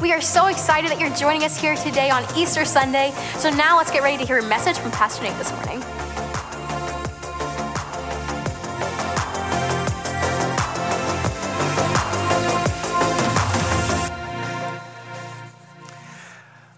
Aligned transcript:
We 0.00 0.12
are 0.12 0.20
so 0.20 0.48
excited 0.48 0.90
that 0.90 1.00
you're 1.00 1.14
joining 1.16 1.44
us 1.44 1.58
here 1.58 1.74
today 1.74 2.10
on 2.10 2.22
Easter 2.36 2.66
Sunday. 2.66 3.14
So 3.38 3.48
now 3.48 3.78
let's 3.78 3.90
get 3.90 4.02
ready 4.02 4.18
to 4.18 4.26
hear 4.26 4.38
a 4.38 4.46
message 4.46 4.76
from 4.76 4.90
Pastor 4.90 5.22
Nate 5.22 5.36
this 5.38 5.50
morning. 5.52 5.80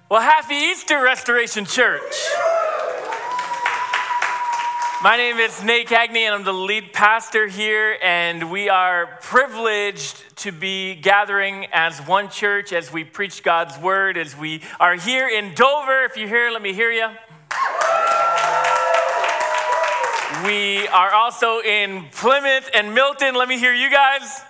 Well, 0.09 0.21
happy 0.21 0.55
Easter, 0.55 1.03
Restoration 1.03 1.65
Church. 1.65 2.15
My 5.09 5.17
name 5.17 5.39
is 5.39 5.65
Nate 5.65 5.89
Cagney, 5.89 6.27
and 6.27 6.35
I'm 6.35 6.45
the 6.45 6.53
lead 6.53 6.93
pastor 6.93 7.47
here, 7.47 7.97
and 8.03 8.51
we 8.51 8.69
are 8.69 9.07
privileged 9.23 10.23
to 10.41 10.53
be 10.53 10.97
gathering 10.97 11.67
as 11.73 11.99
one 12.01 12.29
church 12.29 12.75
as 12.75 12.93
we 12.93 13.05
preach 13.05 13.43
God's 13.43 13.79
word, 13.79 14.19
as 14.19 14.37
we 14.37 14.61
are 14.79 14.97
here 14.97 15.27
in 15.27 15.55
Dover. 15.55 16.05
If 16.05 16.19
you're 16.19 16.29
here, 16.29 16.51
let 16.51 16.61
me 16.61 16.75
hear 16.75 16.93
you. 16.93 17.09
We 20.45 20.87
are 20.89 21.15
also 21.15 21.61
in 21.61 22.05
Plymouth 22.13 22.69
and 22.75 22.95
Milton. 22.95 23.35
Let 23.35 23.49
me 23.49 23.59
hear 23.59 23.73
you 23.73 23.91
guys. 23.91 24.43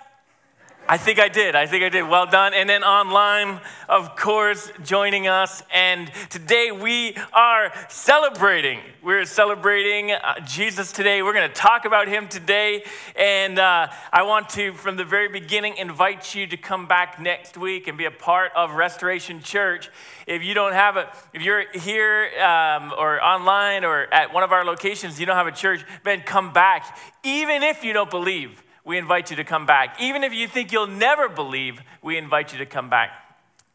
I 0.91 0.97
think 0.97 1.19
I 1.19 1.27
did. 1.27 1.53
I 1.53 1.67
think 1.67 1.83
I 1.83 1.89
did. 1.89 2.09
Well 2.09 2.25
done. 2.25 2.55
And 2.55 2.67
then 2.67 2.83
online, 2.83 3.61
of 3.87 4.15
course, 4.15 4.71
joining 4.83 5.27
us. 5.27 5.61
And 5.71 6.11
today 6.31 6.71
we 6.71 7.15
are 7.31 7.71
celebrating. 7.89 8.79
We're 9.03 9.25
celebrating 9.25 10.13
uh, 10.13 10.39
Jesus 10.47 10.91
today. 10.91 11.21
We're 11.21 11.33
going 11.33 11.47
to 11.47 11.53
talk 11.53 11.85
about 11.85 12.07
him 12.07 12.27
today. 12.27 12.83
And 13.15 13.59
uh, 13.59 13.89
I 14.11 14.23
want 14.23 14.49
to, 14.49 14.73
from 14.73 14.97
the 14.97 15.03
very 15.03 15.27
beginning, 15.27 15.77
invite 15.77 16.33
you 16.33 16.47
to 16.47 16.57
come 16.57 16.87
back 16.87 17.21
next 17.21 17.55
week 17.55 17.87
and 17.87 17.95
be 17.95 18.05
a 18.05 18.11
part 18.11 18.51
of 18.55 18.71
Restoration 18.71 19.43
Church. 19.43 19.91
If 20.25 20.41
you 20.41 20.55
don't 20.55 20.73
have 20.73 20.97
a, 20.97 21.13
if 21.35 21.43
you're 21.43 21.69
here 21.71 22.31
um, 22.41 22.93
or 22.97 23.23
online 23.23 23.85
or 23.85 24.11
at 24.11 24.33
one 24.33 24.41
of 24.41 24.51
our 24.51 24.65
locations, 24.65 25.19
you 25.19 25.27
don't 25.27 25.35
have 25.35 25.45
a 25.45 25.51
church, 25.51 25.85
then 26.03 26.21
come 26.21 26.51
back, 26.51 26.97
even 27.23 27.61
if 27.61 27.83
you 27.83 27.93
don't 27.93 28.09
believe 28.09 28.63
we 28.85 28.97
invite 28.97 29.29
you 29.29 29.35
to 29.37 29.43
come 29.43 29.65
back. 29.65 30.01
Even 30.01 30.23
if 30.23 30.33
you 30.33 30.47
think 30.47 30.71
you'll 30.71 30.87
never 30.87 31.29
believe, 31.29 31.81
we 32.01 32.17
invite 32.17 32.51
you 32.51 32.59
to 32.59 32.65
come 32.65 32.89
back. 32.89 33.11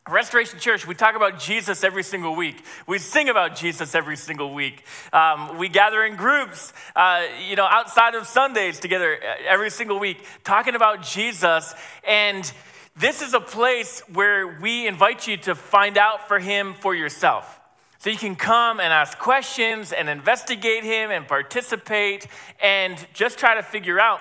Restoration 0.07 0.59
Church, 0.59 0.87
we 0.87 0.95
talk 0.95 1.17
about 1.17 1.39
Jesus 1.39 1.83
every 1.83 2.03
single 2.03 2.37
week. 2.37 2.63
We 2.87 2.99
sing 2.99 3.31
about 3.31 3.57
Jesus 3.57 3.95
every 3.95 4.19
single 4.19 4.53
week. 4.53 4.85
Um, 5.15 5.57
we 5.57 5.71
gather 5.71 6.05
in 6.05 6.17
groups, 6.17 6.75
uh, 6.95 7.23
you 7.49 7.57
know, 7.57 7.65
outside 7.65 8.15
of 8.15 8.27
Sundays 8.27 8.79
together 8.79 9.15
uh, 9.15 9.35
every 9.49 9.71
single 9.71 9.99
week, 9.99 10.23
talking 10.45 10.75
about 10.75 11.03
Jesus. 11.03 11.75
And 12.07 12.53
this 12.97 13.23
is 13.23 13.33
a 13.33 13.41
place 13.41 14.03
where 14.13 14.47
we 14.61 14.87
invite 14.87 15.27
you 15.27 15.39
to 15.39 15.55
find 15.55 15.97
out 15.97 16.29
for 16.29 16.39
Him 16.39 16.75
for 16.75 16.95
yourself. 16.95 17.59
So 17.97 18.11
you 18.11 18.19
can 18.19 18.37
come 18.37 18.81
and 18.81 18.93
ask 18.93 19.19
questions 19.19 19.91
and 19.91 20.11
investigate 20.11 20.85
Him 20.85 21.11
and 21.11 21.27
participate 21.27 22.27
and 22.63 22.95
just 23.15 23.39
try 23.39 23.55
to 23.55 23.63
figure 23.63 23.99
out 23.99 24.21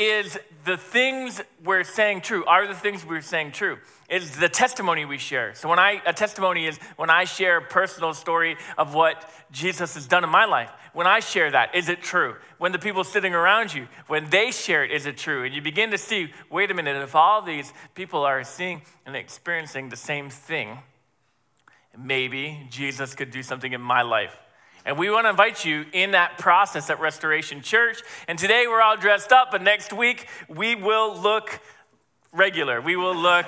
is 0.00 0.38
the 0.64 0.78
things 0.78 1.42
we're 1.62 1.84
saying 1.84 2.22
true? 2.22 2.44
Are 2.46 2.66
the 2.66 2.74
things 2.74 3.04
we're 3.04 3.20
saying 3.20 3.52
true? 3.52 3.78
Is 4.08 4.38
the 4.38 4.48
testimony 4.48 5.04
we 5.04 5.18
share. 5.18 5.54
So 5.54 5.68
when 5.68 5.78
I 5.78 6.00
a 6.06 6.12
testimony 6.14 6.66
is 6.66 6.78
when 6.96 7.10
I 7.10 7.24
share 7.24 7.58
a 7.58 7.62
personal 7.62 8.14
story 8.14 8.56
of 8.78 8.94
what 8.94 9.30
Jesus 9.52 9.94
has 9.94 10.06
done 10.08 10.24
in 10.24 10.30
my 10.30 10.46
life. 10.46 10.70
When 10.92 11.06
I 11.06 11.20
share 11.20 11.50
that, 11.52 11.74
is 11.74 11.88
it 11.88 12.02
true? 12.02 12.34
When 12.58 12.72
the 12.72 12.78
people 12.78 13.04
sitting 13.04 13.34
around 13.34 13.72
you, 13.72 13.86
when 14.08 14.28
they 14.30 14.50
share 14.50 14.84
it, 14.84 14.90
is 14.90 15.06
it 15.06 15.16
true? 15.16 15.44
And 15.44 15.54
you 15.54 15.62
begin 15.62 15.90
to 15.92 15.98
see, 15.98 16.32
wait 16.50 16.70
a 16.70 16.74
minute, 16.74 16.96
if 16.96 17.14
all 17.14 17.42
these 17.42 17.72
people 17.94 18.24
are 18.24 18.42
seeing 18.42 18.82
and 19.06 19.14
experiencing 19.14 19.90
the 19.90 19.96
same 19.96 20.30
thing, 20.30 20.78
maybe 21.96 22.66
Jesus 22.70 23.14
could 23.14 23.30
do 23.30 23.42
something 23.42 23.72
in 23.72 23.80
my 23.80 24.02
life. 24.02 24.36
And 24.86 24.98
we 24.98 25.10
want 25.10 25.26
to 25.26 25.30
invite 25.30 25.64
you 25.64 25.84
in 25.92 26.12
that 26.12 26.38
process 26.38 26.88
at 26.88 27.00
Restoration 27.00 27.60
Church. 27.60 28.00
And 28.26 28.38
today 28.38 28.64
we're 28.66 28.80
all 28.80 28.96
dressed 28.96 29.30
up, 29.30 29.50
but 29.50 29.62
next 29.62 29.92
week 29.92 30.26
we 30.48 30.74
will 30.74 31.18
look 31.18 31.60
regular. 32.32 32.80
We 32.80 32.96
will 32.96 33.14
look, 33.14 33.46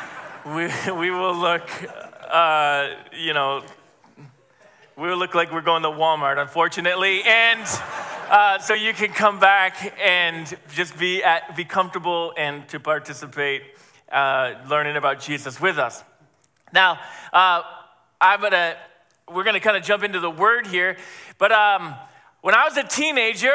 we, 0.46 0.66
we 0.92 1.10
will 1.10 1.36
look, 1.36 1.68
uh, 2.28 2.88
you 3.16 3.32
know, 3.32 3.62
we 4.96 5.08
will 5.08 5.18
look 5.18 5.34
like 5.34 5.52
we're 5.52 5.60
going 5.60 5.84
to 5.84 5.88
Walmart, 5.88 6.40
unfortunately. 6.40 7.22
And 7.22 7.64
uh, 8.28 8.58
so 8.58 8.74
you 8.74 8.92
can 8.92 9.10
come 9.10 9.38
back 9.38 9.94
and 10.02 10.52
just 10.74 10.98
be, 10.98 11.22
at, 11.22 11.56
be 11.56 11.64
comfortable 11.64 12.32
and 12.36 12.66
to 12.68 12.80
participate, 12.80 13.62
uh, 14.10 14.54
learning 14.68 14.96
about 14.96 15.20
Jesus 15.20 15.60
with 15.60 15.78
us. 15.78 16.02
Now, 16.72 16.98
uh, 17.32 17.62
I'm 18.20 18.40
going 18.40 18.52
to 18.52 18.76
we're 19.30 19.44
going 19.44 19.54
to 19.54 19.60
kind 19.60 19.76
of 19.76 19.82
jump 19.82 20.02
into 20.02 20.20
the 20.20 20.30
word 20.30 20.66
here. 20.66 20.96
But 21.38 21.52
um, 21.52 21.94
when 22.40 22.54
I 22.54 22.64
was 22.64 22.76
a 22.76 22.82
teenager, 22.82 23.54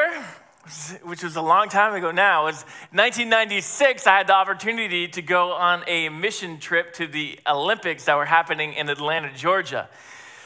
which 1.02 1.22
was 1.22 1.36
a 1.36 1.42
long 1.42 1.68
time 1.68 1.94
ago 1.94 2.10
now, 2.10 2.44
was 2.44 2.62
1996, 2.92 4.06
I 4.06 4.18
had 4.18 4.26
the 4.26 4.34
opportunity 4.34 5.08
to 5.08 5.22
go 5.22 5.52
on 5.52 5.82
a 5.86 6.08
mission 6.08 6.58
trip 6.58 6.92
to 6.94 7.06
the 7.06 7.38
Olympics 7.46 8.04
that 8.04 8.16
were 8.16 8.24
happening 8.24 8.74
in 8.74 8.88
Atlanta, 8.88 9.32
Georgia. 9.34 9.88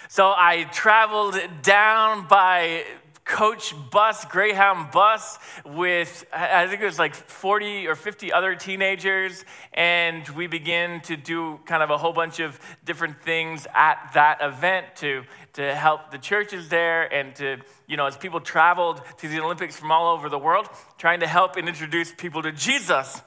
So 0.09 0.35
I 0.37 0.65
traveled 0.73 1.37
down 1.63 2.27
by 2.29 2.85
coach 3.25 3.75
bus, 3.91 4.25
Greyhound 4.27 4.91
bus, 4.91 5.39
with 5.65 6.27
I 6.33 6.67
think 6.67 6.83
it 6.83 6.85
was 6.85 6.99
like 6.99 7.15
40 7.15 7.87
or 7.87 7.95
50 7.95 8.33
other 8.33 8.55
teenagers. 8.55 9.45
And 9.73 10.29
we 10.31 10.47
began 10.47 11.01
to 11.03 11.17
do 11.17 11.61
kind 11.65 11.83
of 11.83 11.91
a 11.91 11.99
whole 11.99 12.13
bunch 12.13 12.41
of 12.41 12.59
different 12.85 13.23
things 13.23 13.67
at 13.75 14.11
that 14.15 14.39
event 14.41 14.87
to, 14.97 15.25
to 15.55 15.75
help 15.75 16.11
the 16.11 16.19
churches 16.19 16.69
there 16.69 17.13
and 17.13 17.35
to, 17.37 17.59
you 17.87 17.97
know, 17.97 18.07
as 18.07 18.17
people 18.17 18.41
traveled 18.41 19.01
to 19.19 19.29
the 19.29 19.41
Olympics 19.41 19.77
from 19.77 19.93
all 19.93 20.15
over 20.15 20.29
the 20.29 20.39
world, 20.39 20.69
trying 20.99 21.21
to 21.21 21.27
help 21.27 21.57
and 21.57 21.69
introduce 21.69 22.13
people 22.13 22.43
to 22.43 22.53
Jesus. 22.53 23.23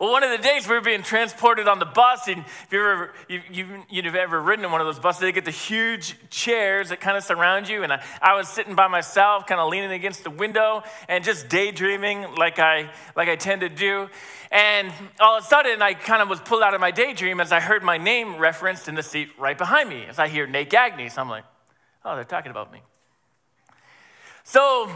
Well, 0.00 0.10
one 0.10 0.24
of 0.24 0.30
the 0.30 0.38
days 0.38 0.66
we 0.66 0.74
were 0.74 0.80
being 0.80 1.04
transported 1.04 1.68
on 1.68 1.78
the 1.78 1.84
bus, 1.84 2.26
and 2.26 2.40
if 2.40 2.68
you've 2.72 2.82
ever, 2.82 3.12
you, 3.28 3.42
you, 3.48 3.84
you've 3.88 4.14
ever 4.16 4.40
ridden 4.40 4.64
in 4.64 4.72
one 4.72 4.80
of 4.80 4.88
those 4.88 4.98
buses, 4.98 5.20
they 5.20 5.30
get 5.30 5.44
the 5.44 5.52
huge 5.52 6.16
chairs 6.30 6.88
that 6.88 7.00
kind 7.00 7.16
of 7.16 7.22
surround 7.22 7.68
you. 7.68 7.84
And 7.84 7.92
I, 7.92 8.02
I 8.20 8.34
was 8.34 8.48
sitting 8.48 8.74
by 8.74 8.88
myself, 8.88 9.46
kind 9.46 9.60
of 9.60 9.70
leaning 9.70 9.92
against 9.92 10.24
the 10.24 10.30
window 10.30 10.82
and 11.08 11.22
just 11.22 11.48
daydreaming 11.48 12.34
like 12.36 12.58
I, 12.58 12.90
like 13.14 13.28
I 13.28 13.36
tend 13.36 13.60
to 13.60 13.68
do. 13.68 14.08
And 14.50 14.92
all 15.20 15.38
of 15.38 15.44
a 15.44 15.46
sudden, 15.46 15.80
I 15.80 15.94
kind 15.94 16.22
of 16.22 16.28
was 16.28 16.40
pulled 16.40 16.62
out 16.62 16.74
of 16.74 16.80
my 16.80 16.90
daydream 16.90 17.40
as 17.40 17.52
I 17.52 17.60
heard 17.60 17.84
my 17.84 17.98
name 17.98 18.38
referenced 18.38 18.88
in 18.88 18.96
the 18.96 19.02
seat 19.02 19.28
right 19.38 19.56
behind 19.56 19.88
me. 19.88 20.06
As 20.08 20.18
I 20.18 20.26
hear 20.26 20.46
Nate 20.46 20.70
Gagney, 20.70 21.10
so 21.10 21.22
I'm 21.22 21.30
like, 21.30 21.44
oh, 22.04 22.16
they're 22.16 22.24
talking 22.24 22.50
about 22.50 22.72
me. 22.72 22.80
So 24.42 24.90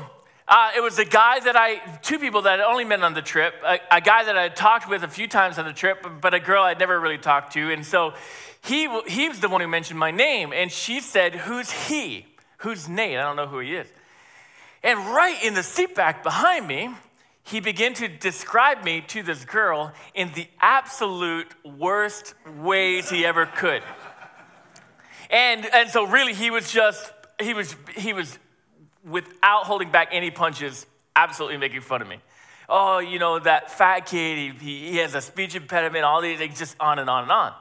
uh, 0.49 0.71
it 0.75 0.81
was 0.81 0.99
a 0.99 1.05
guy 1.05 1.41
that 1.41 1.57
I, 1.57 1.77
two 2.03 2.19
people 2.19 2.43
that 2.43 2.61
I 2.61 2.65
only 2.65 2.85
met 2.85 3.03
on 3.03 3.13
the 3.13 3.21
trip, 3.21 3.55
a, 3.65 3.79
a, 3.91 4.01
guy 4.01 4.25
that 4.25 4.37
I 4.37 4.45
had 4.45 4.57
talked 4.57 4.89
with 4.89 5.03
a 5.03 5.09
few 5.09 5.29
times 5.29 5.59
on 5.59 5.67
the 5.67 5.75
trip, 5.75 6.07
but 6.23 6.33
a 6.33 6.41
girl 6.41 6.63
I'd 6.63 6.79
never 6.79 6.99
really 6.99 7.19
talked 7.19 7.53
to. 7.53 7.71
And 7.71 7.85
so 7.85 8.15
he, 8.65 8.89
he 9.07 9.29
was 9.29 9.41
the 9.41 9.49
one 9.49 9.61
who 9.61 9.69
mentioned 9.69 9.99
my 9.99 10.11
name. 10.11 10.55
And 10.55 10.73
she 10.73 11.01
said, 11.01 11.35
Who's 11.35 11.71
he? 11.71 12.27
Who's 12.59 12.89
Nate? 12.89 13.19
I 13.19 13.23
don't 13.23 13.37
know 13.37 13.47
who 13.47 13.61
he 13.61 13.75
is. 13.75 13.89
And 14.83 14.99
right 14.99 15.37
in 15.45 15.53
the 15.53 15.63
seat 15.63 15.95
back 15.95 16.23
behind 16.23 16.67
me, 16.67 16.91
he 17.43 17.61
began 17.61 17.93
to 17.95 18.09
describe 18.09 18.85
me 18.85 19.03
to 19.09 19.23
this 19.23 19.45
girl 19.45 19.93
in 20.15 20.33
the 20.35 20.47
absolute 20.61 21.49
worst 21.65 22.35
ways 22.59 23.11
he 23.11 23.27
ever 23.27 23.47
could. 23.47 23.83
And, 25.31 25.67
and 25.75 25.91
so 25.91 26.07
really 26.07 26.33
he 26.33 26.51
was 26.51 26.73
just, 26.73 27.13
he 27.41 27.55
was, 27.55 27.77
he 27.97 28.13
was 28.13 28.39
without 29.05 29.65
holding 29.65 29.91
back 29.91 30.09
any 30.13 30.31
punches, 30.31 30.87
absolutely 31.17 31.59
making 31.59 31.81
fun 31.81 32.03
of 32.03 32.09
me. 32.09 32.19
Oh, 32.69 32.99
you 32.99 33.19
know, 33.19 33.39
that 33.39 33.71
fat 33.71 34.01
kid, 34.01 34.55
he, 34.61 34.91
he 34.91 34.97
has 34.99 35.15
a 35.15 35.21
speech 35.21 35.55
impediment, 35.55 36.05
all 36.05 36.21
these 36.21 36.39
things, 36.39 36.59
just 36.59 36.77
on 36.79 36.99
and 36.99 37.09
on 37.09 37.23
and 37.23 37.33
on. 37.33 37.53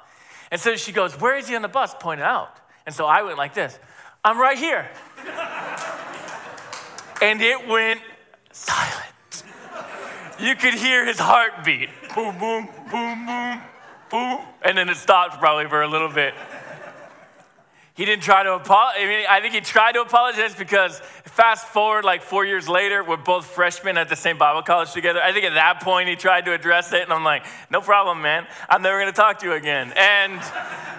And 0.51 0.59
so 0.59 0.75
she 0.75 0.91
goes, 0.91 1.19
Where 1.19 1.37
is 1.37 1.47
he 1.47 1.55
on 1.55 1.61
the 1.61 1.67
bus? 1.67 1.95
Pointed 1.99 2.23
out. 2.23 2.59
And 2.85 2.93
so 2.93 3.05
I 3.05 3.23
went 3.23 3.37
like 3.37 3.53
this 3.53 3.79
I'm 4.23 4.39
right 4.39 4.57
here. 4.57 4.89
and 7.21 7.41
it 7.41 7.67
went 7.67 8.01
silent. 8.51 9.43
You 10.39 10.55
could 10.55 10.73
hear 10.73 11.05
his 11.05 11.19
heartbeat 11.19 11.89
boom, 12.17 12.37
boom, 12.39 12.67
boom, 12.91 13.25
boom, 13.27 13.61
boom. 14.09 14.39
And 14.63 14.75
then 14.75 14.89
it 14.89 14.97
stopped 14.97 15.39
probably 15.39 15.67
for 15.67 15.83
a 15.83 15.87
little 15.87 16.09
bit. 16.09 16.33
He 17.97 18.05
didn't 18.05 18.21
try 18.21 18.43
to 18.43 18.53
apologize. 18.53 19.01
I 19.01 19.05
mean, 19.07 19.25
I 19.27 19.41
think 19.41 19.55
he 19.55 19.61
tried 19.61 19.93
to 19.93 20.01
apologize 20.01 20.53
because 20.53 20.99
fast 21.23 21.65
forward 21.65 22.05
like 22.05 22.21
four 22.21 22.45
years 22.45 22.69
later, 22.69 23.03
we're 23.03 23.17
both 23.17 23.47
freshmen 23.47 23.97
at 23.97 24.07
the 24.07 24.15
same 24.15 24.37
Bible 24.37 24.61
college 24.61 24.93
together. 24.93 25.19
I 25.19 25.33
think 25.33 25.45
at 25.45 25.55
that 25.55 25.81
point 25.81 26.07
he 26.07 26.15
tried 26.15 26.45
to 26.45 26.53
address 26.53 26.93
it, 26.93 27.01
and 27.01 27.11
I'm 27.11 27.23
like, 27.23 27.43
no 27.71 27.81
problem, 27.81 28.21
man. 28.21 28.45
I'm 28.69 28.83
never 28.83 28.99
going 28.99 29.11
to 29.11 29.17
talk 29.17 29.39
to 29.39 29.47
you 29.47 29.53
again. 29.53 29.91
And 29.97 30.39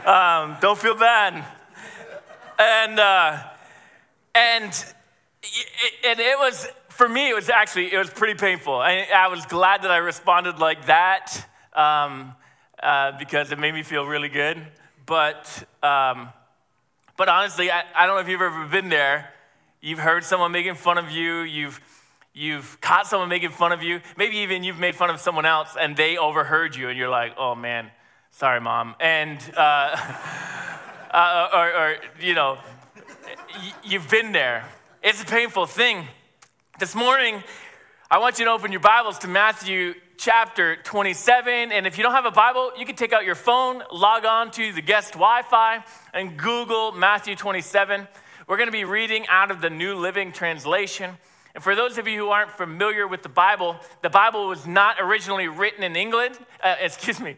um, 0.07 0.57
don't 0.61 0.77
feel 0.77 0.97
bad. 0.97 1.45
And, 2.59 2.99
uh, 2.99 3.45
and, 4.35 4.85
and 6.05 6.19
it 6.19 6.37
was, 6.37 6.67
for 6.89 7.09
me, 7.09 7.31
it 7.31 7.35
was 7.35 7.49
actually, 7.49 7.93
it 7.93 7.99
was 7.99 8.11
pretty 8.11 8.35
painful. 8.35 8.75
I, 8.75 9.07
I 9.15 9.29
was 9.29 9.47
glad 9.47 9.83
that 9.83 9.93
I 9.93 9.99
responded 9.99 10.59
like 10.59 10.87
that. 10.87 11.47
Um, 11.75 12.35
uh, 12.83 13.13
because 13.19 13.53
it 13.53 13.59
made 13.59 13.75
me 13.75 13.83
feel 13.83 14.05
really 14.05 14.29
good. 14.29 14.61
But, 15.07 15.65
um, 15.83 16.31
but 17.19 17.29
honestly, 17.29 17.69
I, 17.69 17.83
I 17.97 18.07
don't 18.07 18.15
know 18.15 18.21
if 18.21 18.29
you've 18.29 18.41
ever 18.41 18.65
been 18.67 18.89
there. 18.89 19.29
You've 19.81 19.99
heard 19.99 20.25
someone 20.25 20.53
making 20.53 20.77
fun 20.77 20.99
of 20.99 21.11
you, 21.11 21.41
you've, 21.41 21.81
you've 22.33 22.81
caught 22.81 23.09
someone 23.09 23.29
making 23.29 23.51
fun 23.51 23.73
of 23.73 23.83
you. 23.83 24.01
Maybe 24.17 24.39
even 24.39 24.63
you've 24.63 24.79
made 24.79 24.95
fun 24.95 25.11
of 25.11 25.21
someone 25.21 25.45
else 25.45 25.77
and 25.79 25.97
they 25.97 26.17
overheard 26.17 26.77
you, 26.77 26.89
and 26.89 26.97
you're 26.97 27.09
like, 27.09 27.35
oh 27.37 27.57
man, 27.57 27.91
sorry, 28.31 28.61
mom. 28.61 28.95
And, 29.01 29.39
uh, 29.57 29.61
uh, 31.11 31.49
or, 31.53 31.75
or, 31.75 31.97
you 32.21 32.35
know, 32.35 32.59
you've 33.85 34.09
been 34.09 34.31
there. 34.31 34.65
It's 35.03 35.21
a 35.21 35.27
painful 35.27 35.67
thing. 35.67 36.07
This 36.79 36.95
morning, 36.95 37.43
I 38.11 38.19
want 38.19 38.39
you 38.39 38.45
to 38.45 38.53
open 38.53 38.71
your 38.71 38.81
Bibles 38.81 39.19
to 39.19 39.29
Matthew 39.29 39.95
chapter 40.19 40.75
27. 40.75 41.71
And 41.71 41.87
if 41.87 41.97
you 41.97 42.03
don't 42.03 42.13
have 42.13 42.27
a 42.27 42.33
Bible, 42.33 42.73
you 42.77 42.85
can 42.85 42.97
take 42.97 43.13
out 43.13 43.25
your 43.25 43.37
phone, 43.37 43.83
log 43.93 44.27
on 44.27 44.51
to 44.51 44.73
the 44.73 44.83
guest 44.83 45.13
Wi 45.13 45.43
Fi, 45.43 45.85
and 46.13 46.37
Google 46.37 46.91
Matthew 46.93 47.37
27. 47.37 48.07
We're 48.49 48.57
going 48.57 48.67
to 48.67 48.73
be 48.73 48.85
reading 48.85 49.27
out 49.29 49.53
of 49.53 49.61
the 49.61 49.71
New 49.71 49.95
Living 49.95 50.33
Translation. 50.33 51.17
And 51.55 51.63
for 51.63 51.77
those 51.77 51.99
of 51.99 52.09
you 52.09 52.19
who 52.19 52.29
aren't 52.31 52.51
familiar 52.51 53.07
with 53.07 53.23
the 53.23 53.29
Bible, 53.29 53.77
the 54.03 54.11
Bible 54.11 54.49
was 54.49 54.67
not 54.67 54.97
originally 55.01 55.47
written 55.47 55.85
in 55.85 55.95
England, 55.95 56.37
uh, 56.65 56.75
excuse 56.81 57.21
me, 57.21 57.37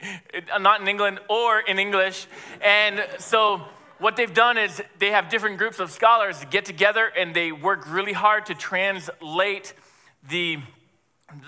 not 0.59 0.81
in 0.81 0.88
England 0.88 1.21
or 1.29 1.61
in 1.61 1.79
English. 1.79 2.27
And 2.62 3.06
so 3.19 3.62
what 3.99 4.17
they've 4.17 4.32
done 4.32 4.56
is 4.56 4.82
they 4.99 5.11
have 5.11 5.29
different 5.29 5.59
groups 5.59 5.81
of 5.81 5.91
scholars 5.91 6.43
get 6.50 6.65
together 6.65 7.06
and 7.06 7.35
they 7.35 7.53
work 7.53 7.93
really 7.93 8.15
hard 8.15 8.47
to 8.47 8.55
translate 8.55 9.75
the 10.29 10.59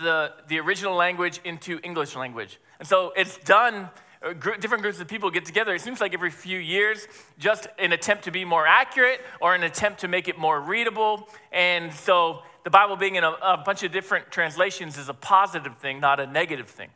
the, 0.03 0.33
the 0.49 0.59
original 0.61 0.95
language 0.95 1.41
into 1.45 1.81
English 1.83 2.17
language. 2.17 2.59
And 2.79 2.89
so 2.89 3.13
it's 3.17 3.39
done, 3.39 3.91
uh, 4.23 4.33
different 4.33 4.83
groups 4.83 5.01
of 5.01 5.09
people 5.09 5.31
get 5.31 5.45
together, 5.45 5.75
it 5.75 5.81
seems 5.81 6.01
like 6.01 6.15
every 6.15 6.31
few 6.31 6.59
years, 6.59 7.07
just 7.39 7.67
an 7.79 7.93
attempt 7.93 8.25
to 8.25 8.31
be 8.31 8.45
more 8.45 8.67
accurate 8.67 9.21
or 9.41 9.55
an 9.55 9.63
attempt 9.63 10.01
to 10.01 10.09
make 10.09 10.29
it 10.29 10.39
more 10.39 10.61
readable. 10.61 11.29
And 11.53 11.93
so 11.93 12.43
the 12.65 12.71
Bible 12.71 12.97
being 12.97 13.17
in 13.17 13.25
a, 13.25 13.33
a 13.43 13.57
bunch 13.59 13.83
of 13.83 13.93
different 13.93 14.31
translations 14.31 14.99
is 14.99 15.09
a 15.09 15.15
positive 15.15 15.77
thing, 15.79 16.01
not 16.01 16.21
a 16.21 16.27
negative 16.27 16.69
thing. 16.69 16.91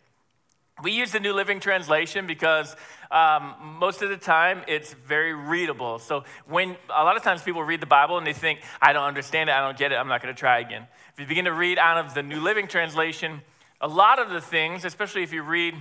We 0.82 0.92
use 0.92 1.12
the 1.12 1.20
New 1.20 1.32
Living 1.32 1.58
Translation 1.58 2.26
because 2.26 2.76
um, 3.10 3.54
most 3.80 4.02
of 4.02 4.10
the 4.10 4.16
time 4.18 4.62
it's 4.68 4.92
very 4.92 5.32
readable. 5.32 5.98
So 5.98 6.24
when 6.46 6.76
a 6.94 7.02
lot 7.02 7.16
of 7.16 7.22
times 7.22 7.42
people 7.42 7.62
read 7.62 7.80
the 7.80 7.86
Bible 7.86 8.18
and 8.18 8.26
they 8.26 8.34
think, 8.34 8.60
I 8.82 8.92
don't 8.92 9.04
understand 9.04 9.48
it, 9.48 9.54
I 9.54 9.60
don't 9.60 9.78
get 9.78 9.92
it, 9.92 9.94
I'm 9.94 10.08
not 10.08 10.22
going 10.22 10.34
to 10.34 10.38
try 10.38 10.58
again. 10.58 10.86
If 11.14 11.20
you 11.20 11.26
begin 11.26 11.46
to 11.46 11.52
read 11.52 11.78
out 11.78 12.04
of 12.04 12.12
the 12.12 12.22
New 12.22 12.40
Living 12.40 12.68
Translation, 12.68 13.40
a 13.80 13.88
lot 13.88 14.18
of 14.18 14.28
the 14.28 14.40
things, 14.40 14.84
especially 14.84 15.22
if 15.22 15.32
you 15.32 15.42
read 15.42 15.74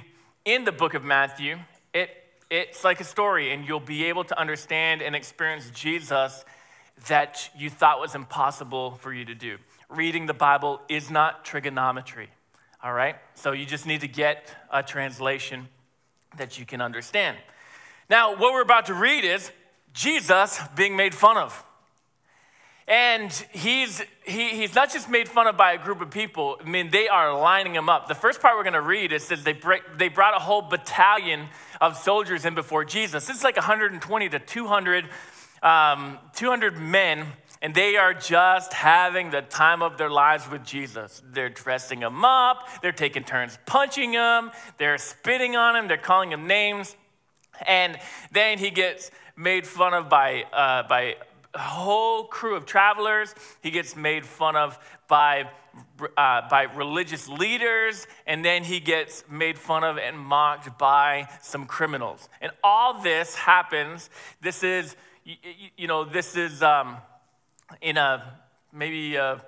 in 0.45 0.63
the 0.63 0.71
book 0.71 0.93
of 0.93 1.03
Matthew, 1.03 1.57
it, 1.93 2.09
it's 2.49 2.83
like 2.85 3.01
a 3.01 3.03
story, 3.05 3.51
and 3.51 3.67
you'll 3.67 3.79
be 3.79 4.05
able 4.05 4.23
to 4.23 4.39
understand 4.39 5.01
and 5.01 5.13
experience 5.13 5.69
Jesus 5.71 6.45
that 7.07 7.49
you 7.57 7.69
thought 7.69 7.99
was 7.99 8.15
impossible 8.15 8.91
for 8.91 9.13
you 9.13 9.25
to 9.25 9.35
do. 9.35 9.57
Reading 9.89 10.25
the 10.25 10.33
Bible 10.33 10.81
is 10.87 11.09
not 11.09 11.43
trigonometry, 11.43 12.29
all 12.85 12.93
right? 12.93 13.15
So 13.33 13.51
you 13.51 13.65
just 13.65 13.87
need 13.87 14.01
to 14.01 14.07
get 14.07 14.55
a 14.71 14.83
translation 14.83 15.67
that 16.37 16.59
you 16.59 16.67
can 16.67 16.81
understand. 16.81 17.35
Now, 18.11 18.33
what 18.35 18.53
we're 18.53 18.61
about 18.61 18.85
to 18.85 18.93
read 18.93 19.25
is 19.25 19.51
Jesus 19.91 20.59
being 20.75 20.95
made 20.95 21.15
fun 21.15 21.35
of. 21.35 21.63
And 22.87 23.31
he's, 23.51 24.03
he, 24.23 24.49
he's 24.49 24.75
not 24.75 24.93
just 24.93 25.09
made 25.09 25.27
fun 25.27 25.47
of 25.47 25.57
by 25.57 25.71
a 25.71 25.79
group 25.79 25.99
of 25.99 26.11
people, 26.11 26.57
I 26.63 26.69
mean, 26.69 26.91
they 26.91 27.07
are 27.07 27.35
lining 27.35 27.73
him 27.73 27.89
up. 27.89 28.07
The 28.07 28.13
first 28.13 28.39
part 28.39 28.55
we're 28.55 28.63
going 28.63 28.73
to 28.73 28.81
read, 28.81 29.11
it 29.11 29.23
says 29.23 29.43
they, 29.43 29.53
break, 29.53 29.81
they 29.97 30.07
brought 30.07 30.35
a 30.35 30.39
whole 30.39 30.61
battalion 30.61 31.47
of 31.81 31.97
soldiers 31.97 32.45
in 32.45 32.53
before 32.53 32.85
Jesus. 32.85 33.27
It's 33.31 33.43
like 33.43 33.55
120 33.55 34.29
to 34.29 34.37
200, 34.37 35.09
um, 35.63 36.19
200 36.35 36.77
men, 36.77 37.25
and 37.65 37.73
they 37.73 37.97
are 37.97 38.13
just 38.13 38.73
having 38.73 39.31
the 39.31 39.41
time 39.41 39.81
of 39.81 39.97
their 39.97 40.11
lives 40.11 40.47
with 40.47 40.63
Jesus. 40.63 41.23
They're 41.33 41.49
dressing 41.49 42.01
him 42.01 42.23
up, 42.23 42.69
they're 42.83 42.91
taking 42.91 43.23
turns 43.23 43.57
punching 43.65 44.13
him, 44.13 44.51
they're 44.77 44.99
spitting 44.99 45.55
on 45.55 45.75
him, 45.75 45.87
they're 45.87 45.97
calling 45.97 46.31
him 46.31 46.45
names. 46.45 46.95
And 47.65 47.97
then 48.31 48.59
he 48.59 48.69
gets 48.69 49.09
made 49.35 49.65
fun 49.65 49.95
of 49.95 50.09
by, 50.09 50.43
uh, 50.53 50.87
by 50.87 51.15
whole 51.55 52.25
crew 52.25 52.55
of 52.55 52.67
travelers. 52.67 53.33
He 53.63 53.71
gets 53.71 53.95
made 53.95 54.27
fun 54.27 54.55
of 54.55 54.77
by, 55.07 55.49
uh, 56.15 56.47
by 56.47 56.67
religious 56.75 57.27
leaders, 57.27 58.05
and 58.27 58.45
then 58.45 58.63
he 58.63 58.79
gets 58.79 59.23
made 59.27 59.57
fun 59.57 59.83
of 59.83 59.97
and 59.97 60.19
mocked 60.19 60.77
by 60.77 61.29
some 61.41 61.65
criminals. 61.65 62.29
And 62.41 62.51
all 62.63 63.01
this 63.01 63.33
happens. 63.33 64.11
This 64.39 64.61
is, 64.63 64.95
you, 65.23 65.37
you 65.75 65.87
know, 65.87 66.03
this 66.05 66.35
is 66.35 66.61
um, 66.61 66.97
in 67.81 67.97
a 67.97 68.39
maybe 68.71 69.15
a, 69.15 69.41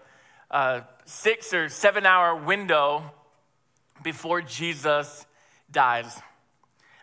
a 0.51 0.83
six 1.05 1.53
or 1.53 1.69
seven 1.69 2.05
hour 2.05 2.35
window 2.35 3.11
before 4.03 4.41
Jesus 4.41 5.25
dies. 5.71 6.19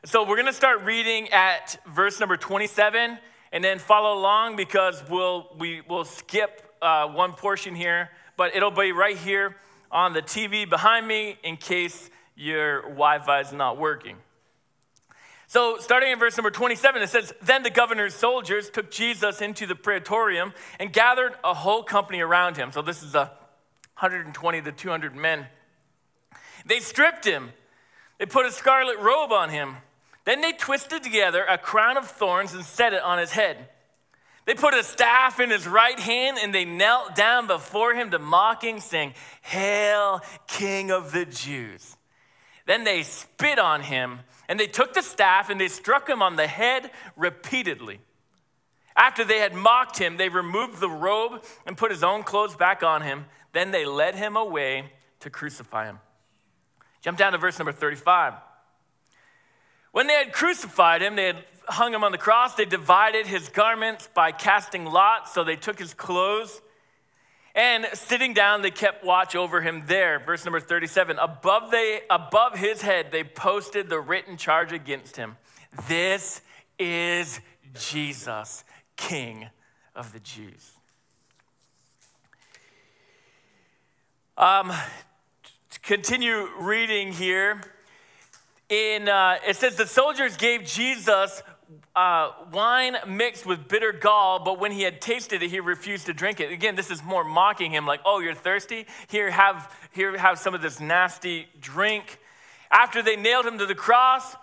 So 0.04 0.22
we're 0.22 0.36
going 0.36 0.46
to 0.46 0.52
start 0.52 0.82
reading 0.82 1.28
at 1.30 1.78
verse 1.86 2.20
number 2.20 2.36
27 2.36 3.18
and 3.52 3.64
then 3.64 3.78
follow 3.78 4.18
along 4.18 4.56
because 4.56 5.02
we'll, 5.08 5.48
we, 5.58 5.80
will 5.88 6.04
skip 6.04 6.74
uh, 6.82 7.06
one 7.06 7.32
portion 7.32 7.74
here, 7.74 8.10
but 8.36 8.54
it'll 8.54 8.70
be 8.70 8.92
right 8.92 9.16
here 9.16 9.56
on 9.90 10.12
the 10.12 10.22
TV 10.22 10.68
behind 10.68 11.06
me 11.06 11.38
in 11.42 11.56
case 11.56 12.10
your 12.36 12.82
Wi 12.82 13.20
Fi 13.20 13.40
is 13.40 13.52
not 13.52 13.78
working. 13.78 14.16
So, 15.54 15.76
starting 15.78 16.10
in 16.10 16.18
verse 16.18 16.36
number 16.36 16.50
27, 16.50 17.00
it 17.00 17.08
says, 17.10 17.32
Then 17.40 17.62
the 17.62 17.70
governor's 17.70 18.12
soldiers 18.12 18.70
took 18.70 18.90
Jesus 18.90 19.40
into 19.40 19.66
the 19.66 19.76
praetorium 19.76 20.52
and 20.80 20.92
gathered 20.92 21.34
a 21.44 21.54
whole 21.54 21.84
company 21.84 22.18
around 22.18 22.56
him. 22.56 22.72
So, 22.72 22.82
this 22.82 23.04
is 23.04 23.14
a 23.14 23.30
120 24.00 24.62
to 24.62 24.72
200 24.72 25.14
men. 25.14 25.46
They 26.66 26.80
stripped 26.80 27.24
him, 27.24 27.52
they 28.18 28.26
put 28.26 28.46
a 28.46 28.50
scarlet 28.50 28.98
robe 28.98 29.30
on 29.30 29.50
him 29.50 29.76
then 30.24 30.40
they 30.40 30.52
twisted 30.52 31.02
together 31.02 31.44
a 31.44 31.58
crown 31.58 31.96
of 31.96 32.06
thorns 32.06 32.54
and 32.54 32.64
set 32.64 32.92
it 32.92 33.02
on 33.02 33.18
his 33.18 33.30
head. 33.30 33.68
They 34.46 34.54
put 34.54 34.74
a 34.74 34.82
staff 34.82 35.40
in 35.40 35.50
his 35.50 35.66
right 35.66 35.98
hand 35.98 36.38
and 36.42 36.54
they 36.54 36.64
knelt 36.64 37.14
down 37.14 37.46
before 37.46 37.94
him 37.94 38.10
to 38.10 38.18
mock 38.18 38.64
him, 38.64 38.80
saying, 38.80 39.14
Hail, 39.42 40.20
King 40.46 40.90
of 40.90 41.12
the 41.12 41.24
Jews. 41.24 41.96
Then 42.66 42.84
they 42.84 43.02
spit 43.02 43.58
on 43.58 43.82
him 43.82 44.20
and 44.48 44.58
they 44.58 44.66
took 44.66 44.94
the 44.94 45.02
staff 45.02 45.50
and 45.50 45.60
they 45.60 45.68
struck 45.68 46.08
him 46.08 46.22
on 46.22 46.36
the 46.36 46.46
head 46.46 46.90
repeatedly. 47.16 48.00
After 48.96 49.24
they 49.24 49.38
had 49.38 49.54
mocked 49.54 49.98
him, 49.98 50.16
they 50.16 50.28
removed 50.28 50.80
the 50.80 50.88
robe 50.88 51.44
and 51.66 51.76
put 51.76 51.90
his 51.90 52.04
own 52.04 52.22
clothes 52.22 52.54
back 52.54 52.82
on 52.82 53.02
him. 53.02 53.26
Then 53.52 53.70
they 53.70 53.84
led 53.84 54.14
him 54.14 54.36
away 54.36 54.92
to 55.20 55.30
crucify 55.30 55.86
him. 55.86 55.98
Jump 57.00 57.18
down 57.18 57.32
to 57.32 57.38
verse 57.38 57.58
number 57.58 57.72
35. 57.72 58.34
When 59.92 60.06
they 60.06 60.14
had 60.14 60.32
crucified 60.32 61.02
him, 61.02 61.16
they 61.16 61.26
had 61.26 61.44
hung 61.66 61.92
him 61.92 62.04
on 62.04 62.12
the 62.12 62.18
cross, 62.18 62.54
they 62.54 62.64
divided 62.64 63.26
his 63.26 63.48
garments 63.48 64.08
by 64.12 64.32
casting 64.32 64.84
lots. 64.84 65.32
So 65.32 65.44
they 65.44 65.56
took 65.56 65.78
his 65.78 65.94
clothes 65.94 66.60
and 67.54 67.86
sitting 67.94 68.34
down, 68.34 68.62
they 68.62 68.70
kept 68.70 69.04
watch 69.04 69.36
over 69.36 69.60
him 69.60 69.84
there. 69.86 70.18
Verse 70.18 70.44
number 70.44 70.60
37 70.60 71.18
above, 71.18 71.70
they, 71.70 72.00
above 72.10 72.56
his 72.56 72.82
head, 72.82 73.12
they 73.12 73.22
posted 73.22 73.88
the 73.88 74.00
written 74.00 74.36
charge 74.36 74.72
against 74.72 75.16
him 75.16 75.36
This 75.88 76.40
is 76.78 77.40
Jesus, 77.74 78.64
King 78.96 79.48
of 79.94 80.12
the 80.12 80.20
Jews. 80.20 80.72
Um, 84.36 84.72
continue 85.82 86.48
reading 86.58 87.12
here, 87.12 87.60
in, 88.68 89.08
uh, 89.08 89.36
it 89.46 89.54
says 89.54 89.76
the 89.76 89.86
soldiers 89.86 90.36
gave 90.36 90.64
Jesus 90.64 91.40
uh, 91.94 92.30
wine 92.52 92.96
mixed 93.06 93.46
with 93.46 93.68
bitter 93.68 93.92
gall, 93.92 94.42
but 94.42 94.58
when 94.58 94.72
he 94.72 94.82
had 94.82 95.00
tasted 95.00 95.42
it, 95.42 95.50
he 95.50 95.60
refused 95.60 96.06
to 96.06 96.12
drink 96.12 96.40
it. 96.40 96.50
Again, 96.50 96.76
this 96.76 96.90
is 96.90 97.02
more 97.02 97.24
mocking 97.24 97.70
him, 97.70 97.86
like, 97.86 98.00
"Oh, 98.04 98.20
you're 98.20 98.34
thirsty? 98.34 98.86
Here, 99.08 99.30
have 99.30 99.72
here, 99.92 100.16
have 100.16 100.38
some 100.38 100.54
of 100.54 100.62
this 100.62 100.80
nasty 100.80 101.48
drink." 101.60 102.18
After 102.70 103.02
they 103.02 103.16
nailed 103.16 103.46
him 103.46 103.58
to 103.58 103.66
the 103.66 103.74
cross, 103.74 104.36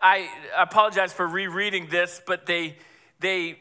I 0.00 0.28
apologize 0.56 1.12
for 1.12 1.26
rereading 1.26 1.88
this, 1.88 2.20
but 2.26 2.46
they 2.46 2.76
they 3.20 3.58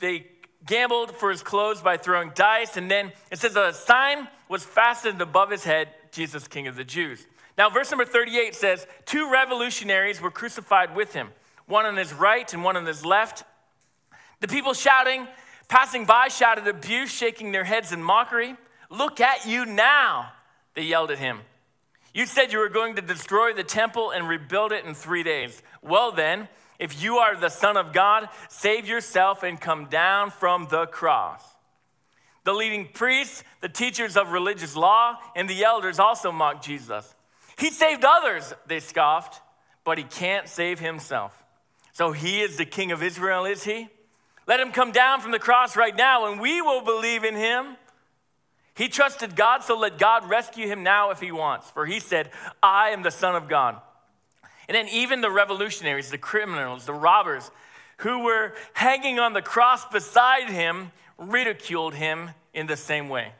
they 0.00 0.26
gambled 0.66 1.16
for 1.16 1.30
his 1.30 1.42
clothes 1.42 1.80
by 1.82 1.96
throwing 1.96 2.32
dice, 2.34 2.76
and 2.76 2.90
then 2.90 3.12
it 3.30 3.38
says 3.38 3.56
a 3.56 3.72
sign 3.72 4.28
was 4.48 4.64
fastened 4.64 5.20
above 5.20 5.50
his 5.50 5.64
head: 5.64 5.88
Jesus, 6.12 6.48
King 6.48 6.66
of 6.66 6.76
the 6.76 6.84
Jews. 6.84 7.26
Now, 7.60 7.68
verse 7.68 7.90
number 7.90 8.06
38 8.06 8.54
says, 8.54 8.86
Two 9.04 9.30
revolutionaries 9.30 10.18
were 10.18 10.30
crucified 10.30 10.96
with 10.96 11.12
him, 11.12 11.28
one 11.70 11.86
on 11.86 11.96
his 11.96 12.12
right 12.12 12.52
and 12.52 12.64
one 12.64 12.76
on 12.76 12.84
his 12.84 13.04
left. 13.04 13.44
The 14.40 14.48
people 14.48 14.74
shouting, 14.74 15.26
passing 15.68 16.04
by, 16.04 16.28
shouted 16.28 16.66
abuse, 16.66 17.10
shaking 17.10 17.52
their 17.52 17.64
heads 17.64 17.92
in 17.92 18.02
mockery. 18.02 18.56
Look 18.90 19.20
at 19.20 19.46
you 19.46 19.64
now, 19.64 20.32
they 20.74 20.82
yelled 20.82 21.10
at 21.10 21.18
him. 21.18 21.40
You 22.12 22.26
said 22.26 22.52
you 22.52 22.58
were 22.58 22.68
going 22.68 22.96
to 22.96 23.02
destroy 23.02 23.52
the 23.52 23.62
temple 23.62 24.10
and 24.10 24.28
rebuild 24.28 24.72
it 24.72 24.84
in 24.84 24.94
three 24.94 25.22
days. 25.22 25.62
Well, 25.80 26.10
then, 26.10 26.48
if 26.80 27.00
you 27.02 27.18
are 27.18 27.36
the 27.36 27.50
Son 27.50 27.76
of 27.76 27.92
God, 27.92 28.28
save 28.48 28.88
yourself 28.88 29.42
and 29.44 29.60
come 29.60 29.86
down 29.86 30.30
from 30.30 30.66
the 30.70 30.86
cross. 30.86 31.44
The 32.44 32.52
leading 32.52 32.88
priests, 32.92 33.44
the 33.60 33.68
teachers 33.68 34.16
of 34.16 34.32
religious 34.32 34.74
law, 34.74 35.18
and 35.36 35.48
the 35.48 35.62
elders 35.62 36.00
also 36.00 36.32
mocked 36.32 36.64
Jesus. 36.64 37.14
He 37.58 37.70
saved 37.70 38.04
others, 38.04 38.54
they 38.66 38.80
scoffed, 38.80 39.40
but 39.84 39.98
he 39.98 40.04
can't 40.04 40.48
save 40.48 40.80
himself. 40.80 41.39
So 41.92 42.12
he 42.12 42.40
is 42.40 42.56
the 42.56 42.64
king 42.64 42.92
of 42.92 43.02
Israel, 43.02 43.44
is 43.44 43.64
he? 43.64 43.88
Let 44.46 44.60
him 44.60 44.72
come 44.72 44.92
down 44.92 45.20
from 45.20 45.32
the 45.32 45.38
cross 45.38 45.76
right 45.76 45.94
now, 45.94 46.30
and 46.30 46.40
we 46.40 46.62
will 46.62 46.82
believe 46.82 47.24
in 47.24 47.36
him. 47.36 47.76
He 48.74 48.88
trusted 48.88 49.36
God, 49.36 49.62
so 49.62 49.78
let 49.78 49.98
God 49.98 50.28
rescue 50.28 50.66
him 50.66 50.82
now 50.82 51.10
if 51.10 51.20
he 51.20 51.32
wants. 51.32 51.70
For 51.70 51.84
he 51.84 52.00
said, 52.00 52.30
I 52.62 52.90
am 52.90 53.02
the 53.02 53.10
Son 53.10 53.34
of 53.34 53.48
God. 53.48 53.80
And 54.68 54.76
then 54.76 54.88
even 54.88 55.20
the 55.20 55.30
revolutionaries, 55.30 56.10
the 56.10 56.18
criminals, 56.18 56.86
the 56.86 56.94
robbers 56.94 57.50
who 57.98 58.24
were 58.24 58.54
hanging 58.72 59.18
on 59.18 59.32
the 59.32 59.42
cross 59.42 59.84
beside 59.86 60.48
him 60.48 60.92
ridiculed 61.18 61.94
him 61.94 62.30
in 62.54 62.66
the 62.66 62.76
same 62.76 63.08
way. 63.08 63.32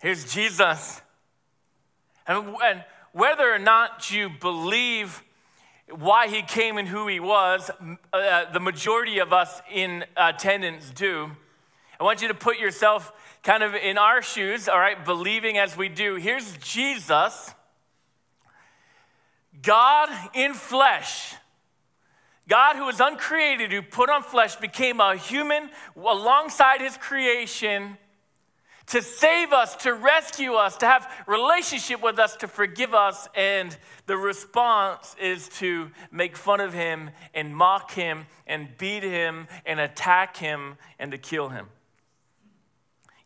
Here's 0.00 0.32
Jesus. 0.32 1.02
And, 2.26 2.54
whether 3.12 3.52
or 3.52 3.58
not 3.58 4.10
you 4.10 4.28
believe 4.28 5.22
why 5.88 6.28
he 6.28 6.42
came 6.42 6.78
and 6.78 6.88
who 6.88 7.06
he 7.08 7.20
was, 7.20 7.70
uh, 8.12 8.50
the 8.52 8.60
majority 8.60 9.18
of 9.18 9.32
us 9.32 9.60
in 9.72 10.04
attendance 10.16 10.90
do. 10.90 11.30
I 12.00 12.04
want 12.04 12.22
you 12.22 12.28
to 12.28 12.34
put 12.34 12.58
yourself 12.58 13.12
kind 13.42 13.62
of 13.62 13.74
in 13.74 13.98
our 13.98 14.22
shoes, 14.22 14.68
all 14.68 14.78
right, 14.78 15.04
believing 15.04 15.58
as 15.58 15.76
we 15.76 15.88
do. 15.88 16.16
Here's 16.16 16.56
Jesus, 16.58 17.54
God 19.62 20.08
in 20.34 20.54
flesh. 20.54 21.34
God, 22.46 22.76
who 22.76 22.84
was 22.84 23.00
uncreated, 23.00 23.72
who 23.72 23.80
put 23.80 24.10
on 24.10 24.22
flesh, 24.22 24.56
became 24.56 25.00
a 25.00 25.16
human 25.16 25.70
alongside 25.96 26.82
his 26.82 26.96
creation 26.98 27.96
to 28.86 29.02
save 29.02 29.52
us, 29.52 29.76
to 29.76 29.94
rescue 29.94 30.54
us, 30.54 30.76
to 30.78 30.86
have 30.86 31.10
relationship 31.26 32.02
with 32.02 32.18
us, 32.18 32.36
to 32.36 32.48
forgive 32.48 32.94
us. 32.94 33.28
And 33.34 33.76
the 34.06 34.16
response 34.16 35.16
is 35.20 35.48
to 35.60 35.90
make 36.10 36.36
fun 36.36 36.60
of 36.60 36.72
him 36.72 37.10
and 37.32 37.56
mock 37.56 37.92
him 37.92 38.26
and 38.46 38.68
beat 38.76 39.02
him 39.02 39.48
and 39.64 39.80
attack 39.80 40.36
him 40.36 40.76
and 40.98 41.12
to 41.12 41.18
kill 41.18 41.48
him. 41.48 41.68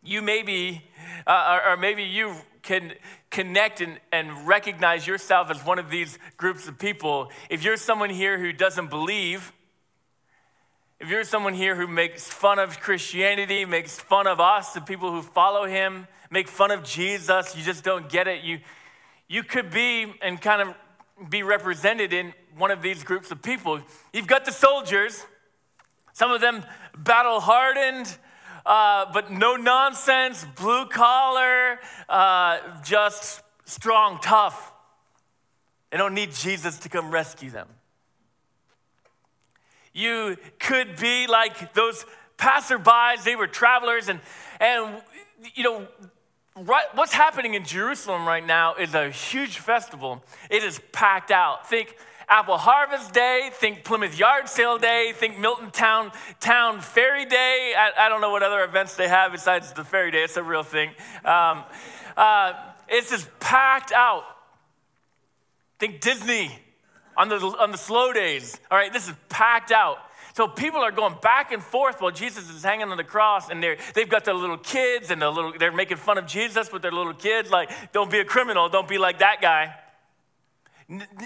You 0.01 0.21
maybe, 0.21 0.83
uh, 1.27 1.59
or, 1.65 1.73
or 1.73 1.77
maybe 1.77 2.03
you 2.03 2.33
can 2.61 2.93
connect 3.29 3.81
and, 3.81 3.99
and 4.11 4.47
recognize 4.47 5.05
yourself 5.05 5.51
as 5.51 5.65
one 5.65 5.77
of 5.77 5.89
these 5.89 6.17
groups 6.37 6.67
of 6.67 6.79
people. 6.79 7.31
If 7.49 7.63
you're 7.63 7.77
someone 7.77 8.09
here 8.09 8.39
who 8.39 8.53
doesn't 8.53 8.89
believe, 8.89 9.51
if 10.99 11.07
you're 11.07 11.23
someone 11.23 11.53
here 11.53 11.75
who 11.75 11.87
makes 11.87 12.27
fun 12.27 12.59
of 12.59 12.81
Christianity, 12.81 13.63
makes 13.63 13.97
fun 13.97 14.27
of 14.27 14.41
us, 14.41 14.73
the 14.73 14.81
people 14.81 15.11
who 15.11 15.21
follow 15.21 15.65
him, 15.65 16.07
make 16.29 16.49
fun 16.49 16.71
of 16.71 16.83
Jesus, 16.83 17.55
you 17.55 17.63
just 17.63 17.85
don't 17.85 18.09
get 18.09 18.27
it, 18.27 18.43
you, 18.43 18.59
you 19.29 19.43
could 19.43 19.71
be 19.71 20.13
and 20.21 20.41
kind 20.41 20.61
of 20.61 21.29
be 21.29 21.41
represented 21.41 22.11
in 22.11 22.33
one 22.57 22.69
of 22.69 22.81
these 22.81 23.03
groups 23.03 23.31
of 23.31 23.41
people. 23.41 23.79
You've 24.11 24.27
got 24.27 24.43
the 24.43 24.51
soldiers, 24.51 25.25
some 26.11 26.31
of 26.31 26.41
them 26.41 26.65
battle 26.97 27.39
hardened, 27.39 28.13
uh, 28.65 29.05
but 29.13 29.31
no 29.31 29.55
nonsense, 29.55 30.45
blue 30.57 30.85
collar, 30.87 31.79
uh, 32.09 32.59
just 32.83 33.41
strong, 33.63 34.19
tough. 34.21 34.73
They 35.91 35.97
don't 35.97 36.13
need 36.13 36.33
Jesus 36.33 36.77
to 36.79 36.89
come 36.89 37.09
rescue 37.09 37.51
them. 37.51 37.69
You 39.93 40.37
could 40.59 40.97
be 40.97 41.27
like 41.27 41.73
those 41.73 42.05
passerbys, 42.37 43.23
they 43.23 43.35
were 43.35 43.47
travelers, 43.47 44.09
and, 44.09 44.19
and 44.59 45.01
you 45.55 45.63
know, 45.63 45.87
right, 46.55 46.85
what's 46.93 47.13
happening 47.13 47.53
in 47.53 47.65
Jerusalem 47.65 48.27
right 48.27 48.45
now 48.45 48.75
is 48.75 48.93
a 48.93 49.09
huge 49.09 49.59
festival. 49.59 50.23
It 50.49 50.63
is 50.63 50.79
packed 50.91 51.31
out. 51.31 51.67
Think 51.67 51.95
Apple 52.29 52.57
Harvest 52.57 53.11
Day, 53.11 53.49
think 53.53 53.83
Plymouth 53.83 54.17
Yard 54.17 54.47
Sale 54.47 54.77
Day, 54.77 55.13
think 55.15 55.39
Milton 55.39 55.71
Town, 55.71 56.11
Town 56.39 56.79
Ferry 56.79 57.25
Day. 57.25 57.73
I, 57.75 58.05
I 58.05 58.09
don't 58.09 58.21
know 58.21 58.29
what 58.29 58.43
other 58.43 58.63
events 58.63 58.95
they 58.95 59.07
have 59.07 59.31
besides 59.31 59.73
the 59.73 59.83
Ferry 59.83 60.11
Day, 60.11 60.23
it's 60.23 60.37
a 60.37 60.43
real 60.43 60.63
thing. 60.63 60.89
Um, 61.25 61.63
uh, 62.15 62.53
it's 62.87 63.09
just 63.09 63.27
packed 63.39 63.91
out. 63.91 64.23
Think 65.79 66.01
Disney 66.01 66.59
on 67.19 67.29
the, 67.29 67.35
on 67.35 67.71
the 67.71 67.77
slow 67.77 68.13
days. 68.13 68.59
All 68.71 68.77
right, 68.77 68.91
this 68.91 69.07
is 69.07 69.13
packed 69.27 69.71
out. 69.71 69.97
So 70.33 70.47
people 70.47 70.79
are 70.79 70.91
going 70.91 71.15
back 71.21 71.51
and 71.51 71.61
forth 71.61 71.99
while 71.99 72.11
Jesus 72.11 72.49
is 72.49 72.63
hanging 72.63 72.87
on 72.89 72.97
the 72.97 73.03
cross, 73.03 73.49
and 73.49 73.61
they're, 73.61 73.77
they've 73.93 74.07
got 74.07 74.23
their 74.23 74.33
little 74.33 74.57
kids, 74.57 75.11
and 75.11 75.21
the 75.21 75.29
little, 75.29 75.53
they're 75.59 75.73
making 75.73 75.97
fun 75.97 76.17
of 76.17 76.27
Jesus 76.27 76.71
with 76.71 76.81
their 76.81 76.93
little 76.93 77.13
kids, 77.13 77.51
like, 77.51 77.69
don't 77.91 78.09
be 78.09 78.19
a 78.19 78.25
criminal, 78.25 78.69
don't 78.69 78.87
be 78.87 78.97
like 78.97 79.19
that 79.19 79.41
guy. 79.41 79.75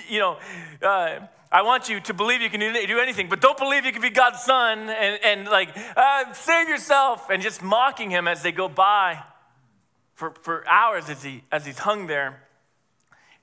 You 0.10 0.20
know, 0.20 0.38
uh, 0.82 1.20
I 1.52 1.62
want 1.62 1.90
you 1.90 2.00
to 2.00 2.14
believe 2.14 2.42
you 2.42 2.50
can 2.50 2.60
do 2.60 3.00
anything, 3.00 3.30
but 3.30 3.40
don't 3.40 3.58
believe 3.58 3.86
you 3.86 3.92
can 3.92 4.02
be 4.02 4.10
God's 4.10 4.42
son, 4.42 4.90
and, 4.90 5.20
and 5.24 5.48
like, 5.48 5.70
uh, 5.96 6.34
save 6.34 6.68
yourself, 6.68 7.30
and 7.30 7.44
just 7.44 7.62
mocking 7.62 8.10
him 8.10 8.28
as 8.28 8.42
they 8.42 8.52
go 8.52 8.68
by 8.68 9.22
for, 10.16 10.32
for 10.42 10.68
hours 10.68 11.08
as, 11.10 11.22
he, 11.22 11.44
as 11.52 11.68
he's 11.68 11.78
hung 11.80 12.08
there. 12.08 12.42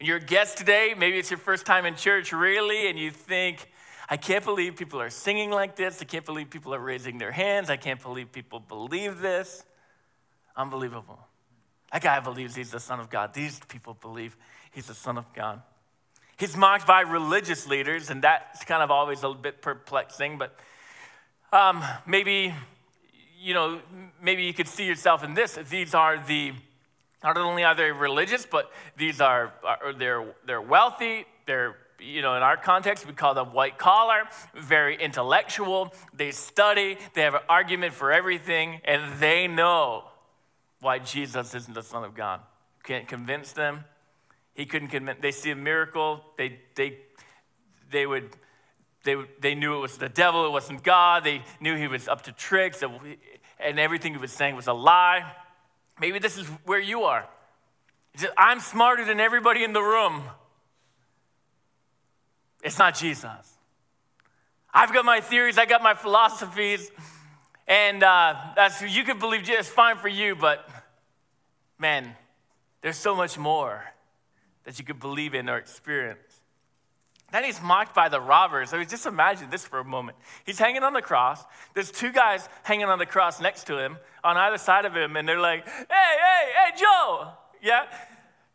You're 0.03 0.17
a 0.17 0.21
guest 0.21 0.57
today, 0.57 0.95
maybe 0.97 1.19
it's 1.19 1.31
your 1.31 1.37
first 1.37 1.67
time 1.67 1.85
in 1.85 1.95
church, 1.95 2.33
really, 2.33 2.89
and 2.89 2.99
you 2.99 3.11
think, 3.11 3.71
I 4.09 4.17
can't 4.17 4.43
believe 4.43 4.77
people 4.77 4.99
are 4.99 5.11
singing 5.11 5.51
like 5.51 5.77
this. 5.77 6.01
I 6.01 6.07
can't 6.07 6.25
believe 6.25 6.49
people 6.49 6.75
are 6.75 6.79
raising 6.79 7.19
their 7.19 7.33
hands. 7.33 7.69
I 7.69 7.77
can't 7.77 8.01
believe 8.01 8.33
people 8.33 8.61
believe 8.61 9.21
this. 9.21 9.63
Unbelievable. 10.57 11.19
That 11.93 12.01
guy 12.01 12.19
believes 12.21 12.55
he's 12.55 12.71
the 12.71 12.81
Son 12.81 12.99
of 12.99 13.11
God. 13.11 13.35
These 13.35 13.61
people 13.69 13.93
believe 13.93 14.39
he's 14.71 14.87
the 14.87 14.95
Son 14.95 15.19
of 15.19 15.31
God. 15.35 15.61
He's 16.39 16.57
mocked 16.57 16.87
by 16.87 17.03
religious 17.03 17.67
leaders, 17.67 18.09
and 18.09 18.23
that's 18.23 18.65
kind 18.65 18.83
of 18.83 18.91
always 18.91 19.23
a 19.23 19.35
bit 19.35 19.61
perplexing, 19.61 20.39
but 20.39 20.59
um, 21.53 21.85
maybe, 22.07 22.55
you 23.39 23.53
know, 23.53 23.83
maybe 24.23 24.45
you 24.45 24.55
could 24.55 24.69
see 24.69 24.87
yourself 24.87 25.23
in 25.23 25.35
this. 25.35 25.59
These 25.69 25.95
are 25.95 26.17
the 26.27 26.55
not 27.23 27.37
only 27.37 27.65
are 27.65 27.75
they 27.75 27.91
religious, 27.91 28.47
but 28.47 28.71
these 28.97 29.21
are, 29.21 29.53
are 29.65 29.93
they're, 29.93 30.25
they're 30.47 30.63
wealthy, 30.63 31.27
they're 31.47 31.77
you 32.03 32.23
know, 32.23 32.35
in 32.35 32.43
our 32.43 32.57
context, 32.57 33.07
we 33.07 33.13
call 33.13 33.35
them 33.35 33.53
white 33.53 33.79
collar, 33.79 34.23
very 34.55 34.97
intellectual. 34.97 35.93
They 36.15 36.31
study, 36.31 36.97
they 37.15 37.23
have 37.23 37.35
an 37.35 37.43
argument 37.49 37.95
for 37.95 38.11
everything, 38.11 38.81
and 38.85 39.21
they 39.21 39.47
know 39.47 40.05
why 40.81 40.99
Jesus 40.99 41.55
isn't 41.55 41.75
the 41.75 41.83
Son 41.83 42.05
of 42.05 42.15
God. 42.15 42.41
Can't 42.85 43.07
convince 43.07 43.53
them. 43.53 43.85
He 44.55 44.67
couldn't 44.67 44.89
convince. 44.89 45.21
They 45.21 45.33
see 45.33 45.51
a 45.51 45.57
miracle. 45.57 46.23
They 46.37 46.59
they 46.75 46.99
they 47.91 48.07
would 48.07 48.31
they 49.05 49.17
they 49.41 49.55
knew 49.55 49.77
it 49.77 49.81
was 49.81 49.99
the 49.99 50.09
devil. 50.09 50.47
It 50.47 50.53
wasn't 50.53 50.83
God. 50.83 51.25
They 51.25 51.43
knew 51.61 51.77
he 51.77 51.87
was 51.87 52.09
up 52.09 52.23
to 52.23 52.33
tricks, 52.33 52.83
and 53.59 53.79
everything 53.79 54.13
he 54.13 54.19
was 54.19 54.33
saying 54.33 54.57
was 54.57 54.67
a 54.67 54.73
lie. 54.73 55.31
Maybe 56.01 56.19
this 56.19 56.39
is 56.39 56.47
where 56.65 56.81
you 56.81 57.03
are. 57.03 57.29
I'm 58.37 58.59
smarter 58.61 59.05
than 59.05 59.21
everybody 59.21 59.63
in 59.63 59.75
the 59.75 59.83
room. 59.83 60.23
It's 62.63 62.79
not 62.79 62.95
Jesus. 62.95 63.59
I've 64.73 64.93
got 64.93 65.05
my 65.05 65.21
theories, 65.21 65.59
I 65.59 65.67
got 65.67 65.83
my 65.83 65.95
philosophies, 65.95 66.91
and 67.67 68.03
uh, 68.03 68.35
that's 68.57 68.81
you 68.83 69.05
can 69.05 69.19
believe 69.19 69.43
just 69.43 69.71
fine 69.71 69.97
for 69.97 70.09
you, 70.09 70.37
but 70.37 70.69
man, 71.79 72.15
there's 72.81 72.97
so 72.97 73.15
much 73.15 73.37
more 73.37 73.85
that 74.65 74.79
you 74.79 74.85
could 74.85 75.01
believe 75.01 75.35
in 75.35 75.49
or 75.49 75.59
experience. 75.59 76.30
Then 77.33 77.45
he's 77.45 77.61
mocked 77.61 77.95
by 77.95 78.09
the 78.09 78.21
robbers. 78.21 78.73
I 78.73 78.79
mean, 78.79 78.89
just 78.89 79.07
imagine 79.07 79.51
this 79.51 79.65
for 79.65 79.79
a 79.79 79.85
moment. 79.85 80.19
He's 80.45 80.59
hanging 80.59 80.83
on 80.83 80.93
the 80.93 81.03
cross. 81.03 81.45
There's 81.75 81.91
two 81.91 82.13
guys 82.13 82.49
hanging 82.65 82.87
on 82.87 82.99
the 82.99 83.07
cross 83.07 83.41
next 83.41 83.65
to 83.65 83.79
him, 83.79 83.99
on 84.25 84.37
either 84.37 84.59
side 84.59 84.85
of 84.85 84.97
him, 84.97 85.17
and 85.17 85.29
they're 85.29 85.41
like, 85.41 85.67
hey, 85.67 85.85
hey, 85.89 86.53
hey, 86.55 86.77
Joe. 86.77 87.33
Yeah? 87.63 87.85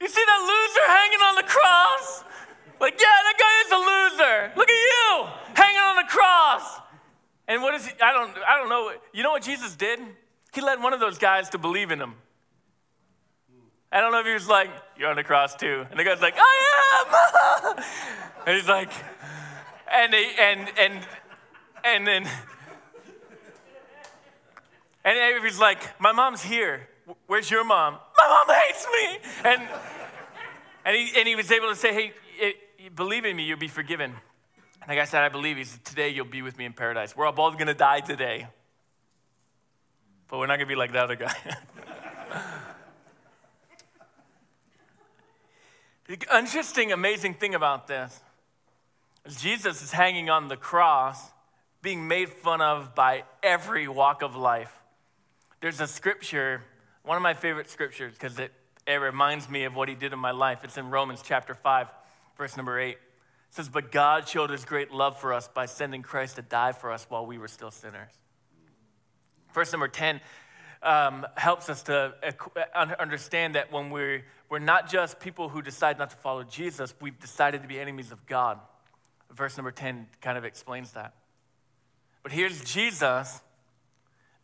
You 0.02 0.08
see 0.08 0.24
that 0.26 0.42
loser 0.42 0.88
hanging 0.88 1.20
on 1.20 1.36
the 1.36 1.44
cross? 1.44 2.24
Like, 2.82 3.00
yeah, 3.00 3.08
that 3.08 3.38
guy 3.40 3.56
is 3.66 3.72
a 3.72 3.78
loser. 3.78 4.52
Look 4.58 4.70
at 4.70 4.76
you 4.76 5.28
hanging 5.54 5.80
on 5.80 5.96
the 5.96 6.10
cross. 6.10 6.82
And 7.48 7.62
what 7.62 7.76
is 7.76 7.88
he? 7.88 7.94
I 8.02 8.12
don't, 8.12 8.32
I 8.48 8.58
don't 8.58 8.70
know. 8.70 8.92
You 9.14 9.24
know 9.24 9.32
what 9.32 9.44
Jesus 9.44 9.76
did? 9.76 10.00
He 10.54 10.62
led 10.62 10.82
one 10.82 10.94
of 10.94 11.00
those 11.00 11.18
guys 11.18 11.50
to 11.52 11.58
believe 11.58 11.92
in 11.92 12.00
him. 12.00 12.16
I 13.96 14.02
don't 14.02 14.12
know 14.12 14.20
if 14.20 14.26
he 14.26 14.34
was 14.34 14.48
like, 14.48 14.70
You're 14.98 15.10
on 15.10 15.16
the 15.16 15.24
cross 15.24 15.56
too. 15.56 15.86
And 15.90 16.00
the 16.00 16.04
guy's 16.04 16.22
like, 16.22 16.36
I 16.38 17.76
am. 17.78 17.84
and 18.48 18.56
he's 18.56 18.68
like, 18.68 18.92
and 19.92 20.14
he, 20.14 20.28
and 20.38 20.72
and 20.78 21.08
and 21.84 22.08
then 22.08 22.28
and 25.04 25.44
he's 25.44 25.60
like, 25.60 26.00
My 26.00 26.12
mom's 26.12 26.44
here. 26.44 26.88
Where's 27.28 27.50
your 27.50 27.64
mom? 27.64 27.98
My 28.18 28.44
mom 28.46 28.56
hates 28.56 28.86
me. 28.92 29.20
And 29.46 29.68
And 30.86 30.96
he, 30.96 31.12
and 31.18 31.28
he 31.28 31.36
was 31.36 31.52
able 31.52 31.70
to 31.70 31.76
say, 31.76 31.94
hey, 32.40 32.54
believe 32.96 33.26
in 33.26 33.36
me, 33.36 33.44
you'll 33.44 33.58
be 33.58 33.68
forgiven. 33.68 34.14
And 34.82 34.90
the 34.90 34.96
guy 34.96 35.06
said, 35.06 35.24
I 35.24 35.30
believe. 35.30 35.58
He 35.58 35.64
said, 35.64 35.84
today 35.84 36.10
you'll 36.10 36.26
be 36.26 36.44
with 36.44 36.60
me 36.60 36.66
in 36.66 36.74
paradise. 36.74 37.18
We're 37.18 37.26
all 37.26 37.32
both 37.32 37.54
going 37.54 37.68
to 37.68 37.74
die 37.74 38.02
today. 38.02 38.48
But 40.28 40.38
we're 40.38 40.46
not 40.46 40.58
going 40.58 40.68
to 40.68 40.72
be 40.72 40.76
like 40.76 40.92
the 40.92 41.02
other 41.02 41.16
guy. 41.16 41.34
the 46.08 46.18
interesting, 46.36 46.92
amazing 46.92 47.34
thing 47.36 47.56
about 47.56 47.88
this 47.88 48.20
is 49.26 49.42
Jesus 49.42 49.82
is 49.82 49.92
hanging 49.92 50.30
on 50.30 50.48
the 50.48 50.58
cross, 50.58 51.32
being 51.82 52.08
made 52.08 52.30
fun 52.30 52.62
of 52.62 52.94
by 52.94 53.24
every 53.42 53.88
walk 53.88 54.22
of 54.22 54.36
life. 54.36 54.72
There's 55.62 55.82
a 55.82 55.88
scripture, 55.88 56.64
one 57.04 57.18
of 57.18 57.24
my 57.24 57.34
favorite 57.34 57.70
scriptures, 57.70 58.14
because 58.14 58.38
it, 58.38 58.52
it 58.86 58.96
reminds 58.96 59.50
me 59.50 59.64
of 59.64 59.76
what 59.76 59.90
he 59.90 59.96
did 59.96 60.14
in 60.14 60.20
my 60.20 60.32
life. 60.32 60.64
It's 60.64 60.78
in 60.78 60.92
Romans 60.92 61.24
chapter 61.24 61.56
5, 61.56 61.88
verse 62.38 62.56
number 62.56 62.80
8. 62.80 62.92
It 62.92 63.00
says, 63.50 63.68
But 63.68 63.92
God 63.92 64.28
showed 64.28 64.52
his 64.52 64.64
great 64.64 64.92
love 64.92 65.20
for 65.20 65.34
us 65.34 65.48
by 65.48 65.66
sending 65.66 66.04
Christ 66.04 66.36
to 66.36 66.44
die 66.44 66.72
for 66.72 66.92
us 66.92 67.08
while 67.10 67.26
we 67.26 67.40
were 67.40 67.48
still 67.48 67.72
sinners. 67.72 68.12
Verse 69.54 69.72
number 69.72 69.88
10 69.88 70.22
um, 70.86 71.26
helps 71.36 71.68
us 71.68 71.84
to 71.84 72.14
understand 73.00 73.56
that 73.56 73.72
when 73.72 73.90
we're, 73.90 74.24
we're 74.50 74.60
not 74.60 74.90
just 74.90 75.20
people 75.20 75.50
who 75.50 75.62
decide 75.62 75.98
not 75.98 76.12
to 76.12 76.16
follow 76.16 76.44
Jesus, 76.44 76.94
we've 77.02 77.20
decided 77.20 77.64
to 77.64 77.68
be 77.68 77.80
enemies 77.80 78.12
of 78.12 78.26
God. 78.28 78.60
Verse 79.32 79.58
number 79.58 79.72
10 79.72 80.08
kind 80.22 80.38
of 80.38 80.46
explains 80.46 80.92
that. 80.92 81.16
But 82.22 82.32
here's 82.32 82.64
Jesus 82.64 83.42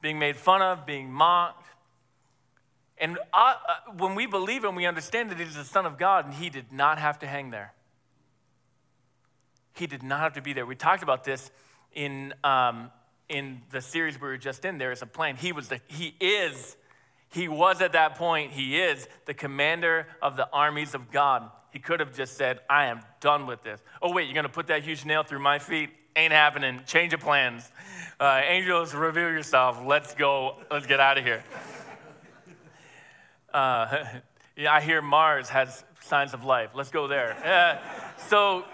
being 0.01 0.17
made 0.17 0.36
fun 0.36 0.62
of, 0.62 0.86
being 0.86 1.12
mocked. 1.12 1.67
And 2.98 3.17
uh, 3.33 3.53
uh, 3.67 3.91
when 3.98 4.15
we 4.15 4.25
believe 4.25 4.63
and 4.63 4.75
we 4.75 4.86
understand 4.86 5.29
that 5.29 5.39
he's 5.39 5.55
the 5.55 5.63
Son 5.63 5.86
of 5.86 5.98
God, 5.98 6.25
and 6.25 6.33
he 6.33 6.50
did 6.50 6.71
not 6.71 6.98
have 6.98 7.19
to 7.19 7.27
hang 7.27 7.51
there. 7.51 7.74
He 9.74 9.88
did 9.88 10.03
not 10.03 10.19
have 10.19 10.33
to 10.33 10.41
be 10.41 10.53
there. 10.53 10.65
We 10.65 10.75
talked 10.75 11.03
about 11.03 11.24
this 11.24 11.51
in, 11.93 12.33
um, 12.43 12.91
in 13.31 13.61
the 13.71 13.81
series 13.81 14.19
we 14.19 14.27
were 14.27 14.38
just 14.38 14.65
in. 14.65 14.77
There 14.77 14.91
is 14.91 15.01
a 15.01 15.05
plan. 15.05 15.35
He 15.35 15.51
was 15.51 15.69
the, 15.69 15.79
he 15.88 16.15
is, 16.19 16.75
he 17.29 17.47
was 17.47 17.81
at 17.81 17.93
that 17.93 18.15
point, 18.15 18.51
he 18.51 18.77
is 18.77 19.07
the 19.25 19.33
commander 19.33 20.07
of 20.21 20.35
the 20.35 20.47
armies 20.51 20.93
of 20.93 21.11
God. 21.11 21.50
He 21.71 21.79
could 21.79 22.01
have 22.01 22.13
just 22.13 22.38
said, 22.38 22.59
I 22.69 22.88
am 22.88 23.01
done 23.21 23.47
with 23.47 23.63
this. 23.63 23.81
Oh, 24.01 24.11
wait, 24.11 24.25
you're 24.25 24.33
going 24.33 24.43
to 24.43 24.50
put 24.50 24.67
that 24.67 24.83
huge 24.83 25.05
nail 25.05 25.23
through 25.23 25.39
my 25.39 25.57
feet? 25.57 25.89
Ain't 26.15 26.33
happening. 26.33 26.81
Change 26.85 27.13
of 27.13 27.21
plans. 27.21 27.71
Uh, 28.19 28.41
angels, 28.43 28.93
reveal 28.93 29.29
yourself. 29.29 29.81
Let's 29.85 30.13
go. 30.13 30.57
Let's 30.69 30.85
get 30.85 31.00
out 31.00 31.17
of 31.17 31.23
here. 31.23 31.43
Uh, 33.53 34.05
yeah, 34.57 34.73
I 34.73 34.81
hear 34.81 35.01
Mars 35.01 35.47
has 35.50 35.85
signs 36.01 36.33
of 36.33 36.43
life. 36.43 36.71
Let's 36.75 36.91
go 36.91 37.07
there. 37.07 37.33
Uh, 37.45 38.17
so 38.27 38.65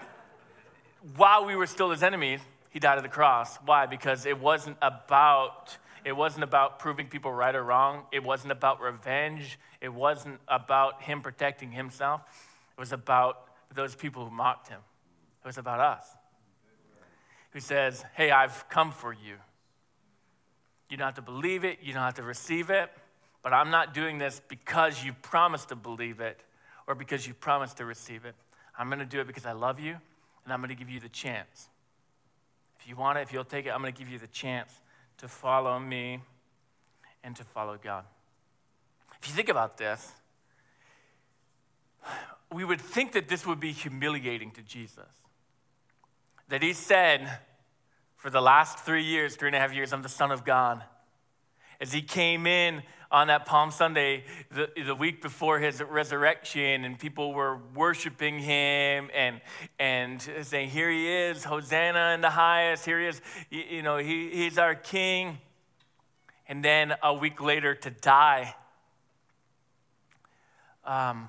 while 1.16 1.44
we 1.44 1.54
were 1.54 1.66
still 1.66 1.90
his 1.90 2.02
enemies, 2.02 2.40
he 2.78 2.80
died 2.80 2.96
on 2.96 3.02
the 3.02 3.08
cross. 3.08 3.56
Why? 3.64 3.86
Because 3.86 4.24
it 4.24 4.38
wasn't 4.38 4.76
about 4.80 5.76
it 6.04 6.12
wasn't 6.12 6.44
about 6.44 6.78
proving 6.78 7.08
people 7.08 7.32
right 7.32 7.52
or 7.52 7.64
wrong. 7.64 8.04
It 8.12 8.22
wasn't 8.22 8.52
about 8.52 8.80
revenge. 8.80 9.58
It 9.80 9.92
wasn't 9.92 10.38
about 10.46 11.02
him 11.02 11.20
protecting 11.20 11.72
himself. 11.72 12.20
It 12.76 12.80
was 12.80 12.92
about 12.92 13.48
those 13.74 13.96
people 13.96 14.24
who 14.24 14.30
mocked 14.30 14.68
him. 14.68 14.78
It 15.42 15.46
was 15.48 15.58
about 15.58 15.80
us. 15.80 16.06
Who 17.50 17.58
says, 17.58 18.04
Hey, 18.14 18.30
I've 18.30 18.68
come 18.68 18.92
for 18.92 19.12
you. 19.12 19.38
You 20.88 20.96
don't 20.96 21.06
have 21.06 21.16
to 21.16 21.22
believe 21.22 21.64
it, 21.64 21.78
you 21.82 21.92
don't 21.92 22.04
have 22.04 22.14
to 22.14 22.22
receive 22.22 22.70
it, 22.70 22.92
but 23.42 23.52
I'm 23.52 23.72
not 23.72 23.92
doing 23.92 24.18
this 24.18 24.40
because 24.46 25.02
you 25.04 25.14
promised 25.14 25.70
to 25.70 25.74
believe 25.74 26.20
it 26.20 26.44
or 26.86 26.94
because 26.94 27.26
you 27.26 27.34
promised 27.34 27.78
to 27.78 27.84
receive 27.84 28.24
it. 28.24 28.36
I'm 28.78 28.86
going 28.86 29.00
to 29.00 29.04
do 29.04 29.20
it 29.20 29.26
because 29.26 29.46
I 29.46 29.52
love 29.52 29.80
you 29.80 29.96
and 30.44 30.52
I'm 30.52 30.60
going 30.60 30.68
to 30.68 30.76
give 30.76 30.88
you 30.88 31.00
the 31.00 31.08
chance. 31.08 31.68
You 32.88 32.96
want 32.96 33.18
it, 33.18 33.20
if 33.20 33.34
you'll 33.34 33.44
take 33.44 33.66
it, 33.66 33.68
I'm 33.68 33.82
going 33.82 33.92
to 33.92 33.98
give 33.98 34.08
you 34.08 34.18
the 34.18 34.28
chance 34.28 34.72
to 35.18 35.28
follow 35.28 35.78
me 35.78 36.20
and 37.22 37.36
to 37.36 37.44
follow 37.44 37.76
God. 37.76 38.04
If 39.20 39.28
you 39.28 39.34
think 39.34 39.50
about 39.50 39.76
this, 39.76 40.10
we 42.50 42.64
would 42.64 42.80
think 42.80 43.12
that 43.12 43.28
this 43.28 43.46
would 43.46 43.60
be 43.60 43.72
humiliating 43.72 44.52
to 44.52 44.62
Jesus. 44.62 45.04
That 46.48 46.62
he 46.62 46.72
said, 46.72 47.40
for 48.16 48.30
the 48.30 48.40
last 48.40 48.78
three 48.78 49.04
years, 49.04 49.36
three 49.36 49.48
and 49.48 49.56
a 49.56 49.60
half 49.60 49.74
years, 49.74 49.92
I'm 49.92 50.00
the 50.00 50.08
Son 50.08 50.30
of 50.30 50.46
God. 50.46 50.82
As 51.82 51.92
he 51.92 52.00
came 52.00 52.46
in 52.46 52.82
on 53.10 53.28
that 53.28 53.46
Palm 53.46 53.70
Sunday, 53.70 54.24
the, 54.50 54.68
the 54.84 54.94
week 54.94 55.22
before 55.22 55.58
his 55.58 55.82
resurrection, 55.82 56.84
and 56.84 56.98
people 56.98 57.32
were 57.32 57.58
worshiping 57.74 58.38
him 58.38 59.08
and, 59.14 59.40
and 59.78 60.20
saying, 60.42 60.70
Here 60.70 60.90
he 60.90 61.08
is, 61.08 61.44
Hosanna 61.44 62.12
in 62.14 62.20
the 62.20 62.30
highest, 62.30 62.84
here 62.84 63.00
he 63.00 63.06
is, 63.06 63.20
you, 63.50 63.62
you 63.70 63.82
know, 63.82 63.96
he, 63.96 64.30
he's 64.30 64.58
our 64.58 64.74
king. 64.74 65.38
And 66.50 66.64
then 66.64 66.94
a 67.02 67.12
week 67.12 67.42
later 67.42 67.74
to 67.74 67.90
die. 67.90 68.54
Um, 70.84 71.28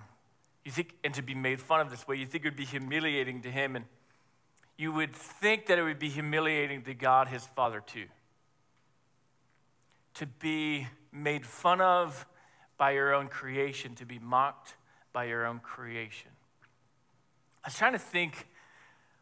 you 0.64 0.72
think, 0.72 0.96
and 1.04 1.14
to 1.14 1.22
be 1.22 1.36
made 1.36 1.60
fun 1.60 1.82
of 1.82 1.90
this 1.90 2.08
way, 2.08 2.16
you 2.16 2.26
think 2.26 2.46
it 2.46 2.48
would 2.48 2.56
be 2.56 2.66
humiliating 2.66 3.42
to 3.42 3.52
him. 3.52 3.76
And 3.76 3.86
you 4.78 4.94
would 4.94 5.14
think 5.14 5.66
that 5.66 5.78
it 5.78 5.84
would 5.84 6.00
be 6.00 6.08
humiliating 6.08 6.84
to 6.84 6.94
God, 6.94 7.28
his 7.28 7.46
Father, 7.46 7.84
too. 7.86 8.06
To 10.16 10.26
be 10.26 10.88
made 11.12 11.46
fun 11.46 11.82
of 11.82 12.26
by 12.78 12.92
your 12.92 13.14
own 13.14 13.28
creation, 13.28 13.96
to 13.96 14.06
be 14.06 14.20
mocked 14.20 14.76
by 15.12 15.26
your 15.26 15.46
own 15.46 15.60
creation. 15.60 16.32
I 17.64 17.68
was 17.68 17.76
trying 17.76 17.94
to 17.94 18.00
think, 18.00 18.48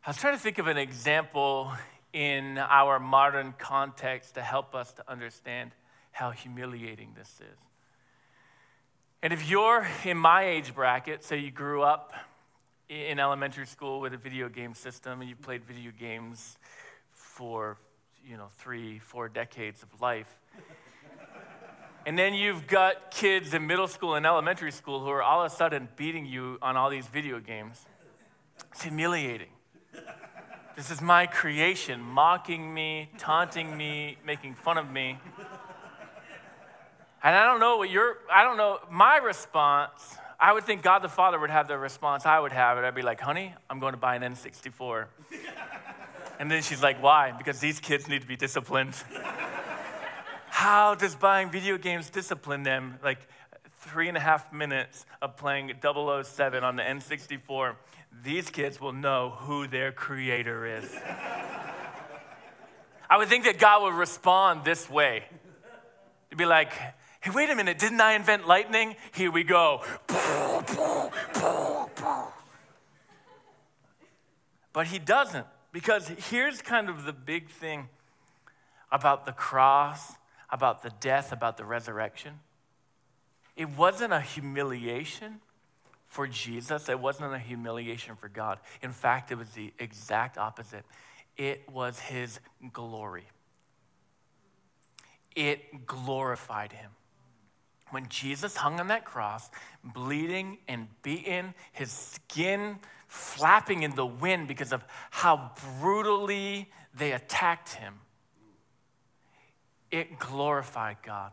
I 0.06 0.10
was 0.10 0.18
trying 0.18 0.36
to 0.36 0.40
think 0.40 0.58
of 0.60 0.68
an 0.68 0.78
example 0.78 1.72
in 2.14 2.58
our 2.58 3.00
modern 3.00 3.54
context 3.58 4.36
to 4.36 4.42
help 4.42 4.76
us 4.76 4.94
to 4.94 5.12
understand 5.12 5.72
how 6.12 6.32
humiliating 6.32 7.14
this 7.16 7.30
is. 7.42 7.58
And 9.24 9.34
if 9.34 9.50
you're 9.50 9.88
in 10.06 10.18
my 10.18 10.46
age 10.46 10.76
bracket, 10.76 11.24
say 11.24 11.38
you 11.38 11.52
grew 11.52 11.82
up 11.82 12.14
in 12.90 13.20
elementary 13.20 13.66
school 13.66 14.00
with 14.00 14.14
a 14.14 14.18
video 14.18 14.48
game 14.50 14.74
system 14.74 15.20
and 15.20 15.30
you 15.30 15.36
played 15.36 15.64
video 15.66 15.92
games 15.92 16.58
for, 17.10 17.78
you 18.24 18.38
know, 18.38 18.48
three, 18.58 19.00
four 19.00 19.28
decades 19.28 19.84
of 19.84 20.00
life. 20.00 20.40
And 22.08 22.18
then 22.18 22.34
you've 22.34 22.68
got 22.68 23.12
kids 23.12 23.54
in 23.54 23.68
middle 23.68 23.86
school 23.86 24.16
and 24.16 24.26
elementary 24.26 24.72
school 24.72 25.02
who 25.02 25.10
are 25.10 25.22
all 25.22 25.44
of 25.44 25.52
a 25.52 25.54
sudden 25.54 25.90
beating 25.98 26.26
you 26.26 26.58
on 26.62 26.78
all 26.78 26.90
these 26.90 27.06
video 27.06 27.42
games. 27.42 27.86
It's 28.72 28.84
humiliating. 28.84 29.50
This 30.78 30.90
is 30.90 31.02
my 31.02 31.26
creation, 31.26 32.00
mocking 32.00 32.74
me, 32.74 33.10
taunting 33.18 33.76
me, 33.76 34.18
making 34.26 34.56
fun 34.56 34.78
of 34.78 34.90
me. 34.90 35.20
And 37.22 37.36
I 37.36 37.44
don't 37.46 37.60
know 37.60 37.76
what 37.76 37.90
your, 37.90 38.20
I 38.32 38.44
don't 38.44 38.56
know, 38.56 38.80
my 38.90 39.18
response, 39.18 40.16
I 40.40 40.54
would 40.54 40.64
think 40.64 40.84
God 40.84 41.00
the 41.00 41.10
Father 41.10 41.38
would 41.38 41.50
have 41.50 41.68
the 41.68 41.78
response 41.78 42.26
I 42.26 42.40
would 42.40 42.54
have. 42.54 42.78
And 42.78 42.86
I'd 42.86 42.96
be 42.96 43.02
like, 43.02 43.20
honey, 43.20 43.54
I'm 43.70 43.80
going 43.80 43.92
to 43.92 44.00
buy 44.00 44.16
an 44.16 44.22
N64. 44.22 45.08
and 46.40 46.50
then 46.50 46.64
she's 46.64 46.82
like, 46.82 47.04
why? 47.04 47.34
Because 47.34 47.60
these 47.60 47.82
kids 47.82 48.08
need 48.08 48.22
to 48.22 48.28
be 48.28 48.38
disciplined. 48.38 48.94
How 50.60 50.96
does 50.96 51.14
buying 51.14 51.52
video 51.52 51.78
games 51.78 52.10
discipline 52.10 52.64
them? 52.64 52.98
Like 53.04 53.20
three 53.82 54.08
and 54.08 54.18
a 54.18 54.20
half 54.20 54.52
minutes 54.52 55.06
of 55.22 55.38
playing 55.38 55.72
007 55.84 56.64
on 56.64 56.76
the 56.76 56.82
N64, 56.82 57.76
these 58.24 58.50
kids 58.50 58.82
will 58.82 58.92
know 58.92 59.36
who 59.38 59.68
their 59.68 59.92
creator 59.92 60.66
is. 60.66 60.92
I 63.08 63.18
would 63.18 63.28
think 63.28 63.44
that 63.44 63.60
God 63.60 63.84
would 63.84 63.94
respond 63.94 64.66
this 64.66 64.90
way. 64.90 65.26
He'd 66.32 66.40
be 66.40 66.48
like, 66.48 66.74
Hey, 66.74 67.30
wait 67.30 67.52
a 67.52 67.56
minute, 67.56 67.78
didn't 67.78 68.02
I 68.02 68.14
invent 68.14 68.48
lightning? 68.48 68.96
Here 69.14 69.30
we 69.30 69.44
go. 69.44 69.84
But 74.74 74.88
he 74.88 74.98
doesn't, 74.98 75.46
because 75.72 76.08
here's 76.32 76.64
kind 76.64 76.90
of 76.90 77.06
the 77.06 77.14
big 77.14 77.48
thing 77.48 77.90
about 78.92 79.28
the 79.28 79.34
cross, 79.34 80.17
about 80.50 80.84
the 80.84 80.92
death, 81.00 81.32
about 81.32 81.58
the 81.58 81.66
resurrection. 81.66 82.40
It 83.56 83.70
wasn't 83.70 84.14
a 84.14 84.22
humiliation 84.22 85.42
for 86.06 86.26
Jesus, 86.26 86.88
it 86.88 87.00
wasn't 87.00 87.34
a 87.34 87.40
humiliation 87.40 88.16
for 88.16 88.30
God. 88.30 88.60
In 88.82 88.92
fact, 88.92 89.32
it 89.32 89.38
was 89.38 89.50
the 89.50 89.74
exact 89.78 90.38
opposite. 90.38 90.86
It 91.36 91.70
was 91.70 92.00
his 92.00 92.40
glory, 92.72 93.28
it 95.36 95.86
glorified 95.86 96.72
him. 96.72 96.92
When 97.90 98.10
Jesus 98.10 98.58
hung 98.58 98.80
on 98.80 98.90
that 98.90 99.06
cross, 99.06 99.50
bleeding 99.82 100.58
and 100.68 100.88
beaten, 101.04 101.54
his 101.72 101.90
skin 101.90 102.80
flapping 103.08 103.84
in 103.84 103.96
the 103.96 104.06
wind 104.06 104.48
because 104.48 104.74
of 104.74 104.84
how 105.10 105.52
brutally 105.80 106.70
they 106.94 107.14
attacked 107.14 107.76
him, 107.76 107.94
it 109.92 110.20
glorified 110.20 110.98
God. 111.04 111.32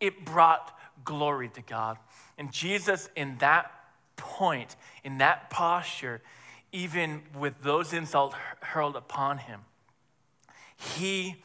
It 0.00 0.24
brought 0.24 0.76
glory 1.04 1.48
to 1.50 1.62
God. 1.62 1.98
And 2.38 2.52
Jesus, 2.52 3.08
in 3.16 3.38
that 3.38 3.70
point, 4.16 4.76
in 5.04 5.18
that 5.18 5.50
posture, 5.50 6.20
even 6.72 7.22
with 7.38 7.62
those 7.62 7.92
insults 7.92 8.34
hurled 8.60 8.96
upon 8.96 9.38
him, 9.38 9.60
he 10.96 11.36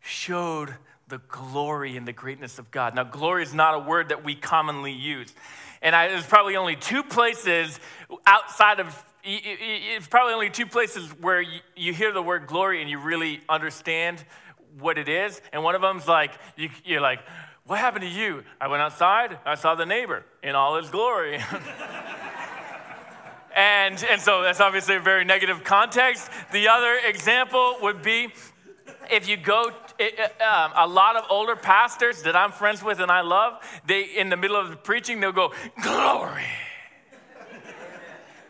showed 0.00 0.74
the 1.08 1.18
glory 1.28 1.96
and 1.96 2.06
the 2.06 2.12
greatness 2.12 2.58
of 2.58 2.70
God. 2.70 2.94
Now, 2.94 3.04
glory 3.04 3.42
is 3.42 3.54
not 3.54 3.74
a 3.74 3.78
word 3.78 4.10
that 4.10 4.24
we 4.24 4.34
commonly 4.34 4.92
use. 4.92 5.32
And 5.82 5.94
I, 5.94 6.08
there's 6.08 6.26
probably 6.26 6.56
only 6.56 6.76
two 6.76 7.02
places 7.02 7.80
outside 8.26 8.80
of, 8.80 9.04
it's 9.24 10.06
probably 10.06 10.34
only 10.34 10.50
two 10.50 10.66
places 10.66 11.10
where 11.20 11.40
you, 11.40 11.60
you 11.76 11.92
hear 11.92 12.12
the 12.12 12.22
word 12.22 12.46
glory 12.46 12.80
and 12.80 12.90
you 12.90 12.98
really 12.98 13.40
understand 13.48 14.24
what 14.78 14.98
it 14.98 15.08
is. 15.08 15.40
And 15.52 15.62
one 15.62 15.74
of 15.74 15.82
them's 15.82 16.06
like, 16.06 16.32
you, 16.56 16.70
you're 16.84 17.00
like, 17.00 17.20
what 17.64 17.78
happened 17.78 18.02
to 18.02 18.10
you? 18.10 18.44
I 18.60 18.68
went 18.68 18.82
outside, 18.82 19.38
I 19.44 19.54
saw 19.54 19.74
the 19.74 19.86
neighbor 19.86 20.24
in 20.42 20.54
all 20.54 20.76
his 20.76 20.90
glory. 20.90 21.36
and, 23.54 24.04
and 24.10 24.20
so 24.20 24.42
that's 24.42 24.60
obviously 24.60 24.96
a 24.96 25.00
very 25.00 25.24
negative 25.24 25.64
context. 25.64 26.30
The 26.52 26.68
other 26.68 26.98
example 27.04 27.76
would 27.82 28.02
be 28.02 28.32
if 29.10 29.28
you 29.28 29.36
go, 29.36 29.72
it, 29.98 30.18
um, 30.40 30.72
a 30.76 30.86
lot 30.86 31.16
of 31.16 31.24
older 31.30 31.56
pastors 31.56 32.22
that 32.22 32.36
I'm 32.36 32.52
friends 32.52 32.82
with 32.82 33.00
and 33.00 33.10
I 33.10 33.22
love, 33.22 33.54
they 33.86 34.04
in 34.04 34.28
the 34.28 34.36
middle 34.36 34.56
of 34.56 34.70
the 34.70 34.76
preaching 34.76 35.20
they'll 35.20 35.32
go 35.32 35.52
glory, 35.82 36.44